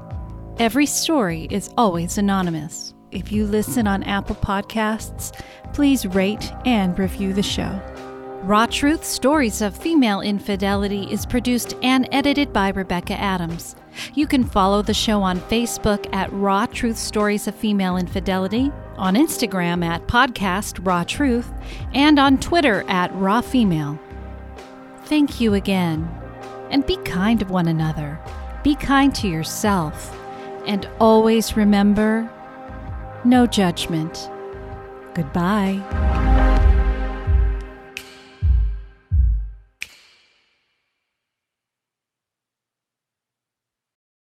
Every 0.57 0.87
story 0.87 1.47
is 1.51 1.69
always 1.77 2.17
anonymous. 2.17 2.95
If 3.11 3.31
you 3.31 3.45
listen 3.45 3.85
on 3.85 4.01
Apple 4.01 4.37
Podcasts, 4.37 5.31
please 5.75 6.07
rate 6.07 6.51
and 6.65 6.97
review 6.97 7.33
the 7.33 7.43
show. 7.43 7.79
Raw 8.45 8.67
Truth 8.67 9.03
Stories 9.03 9.63
of 9.63 9.75
Female 9.75 10.21
Infidelity 10.21 11.11
is 11.11 11.25
produced 11.25 11.73
and 11.81 12.07
edited 12.11 12.53
by 12.53 12.69
Rebecca 12.69 13.19
Adams. 13.19 13.75
You 14.13 14.27
can 14.27 14.43
follow 14.43 14.83
the 14.83 14.93
show 14.93 15.23
on 15.23 15.39
Facebook 15.39 16.07
at 16.13 16.31
Raw 16.31 16.67
Truth 16.67 16.97
Stories 16.97 17.47
of 17.47 17.55
Female 17.55 17.97
Infidelity, 17.97 18.71
on 18.97 19.15
Instagram 19.15 19.83
at 19.83 20.05
Podcast 20.05 20.85
Raw 20.85 21.03
Truth, 21.03 21.51
and 21.95 22.19
on 22.19 22.37
Twitter 22.37 22.85
at 22.87 23.11
Raw 23.15 23.41
Female. 23.41 23.97
Thank 25.05 25.41
you 25.41 25.55
again. 25.55 26.07
And 26.69 26.85
be 26.85 26.97
kind 26.97 27.39
to 27.39 27.47
one 27.47 27.67
another. 27.67 28.19
Be 28.63 28.75
kind 28.75 29.15
to 29.15 29.27
yourself. 29.27 30.15
And 30.67 30.87
always 30.99 31.57
remember 31.57 32.29
no 33.23 33.47
judgment. 33.47 34.29
Goodbye. 35.15 36.34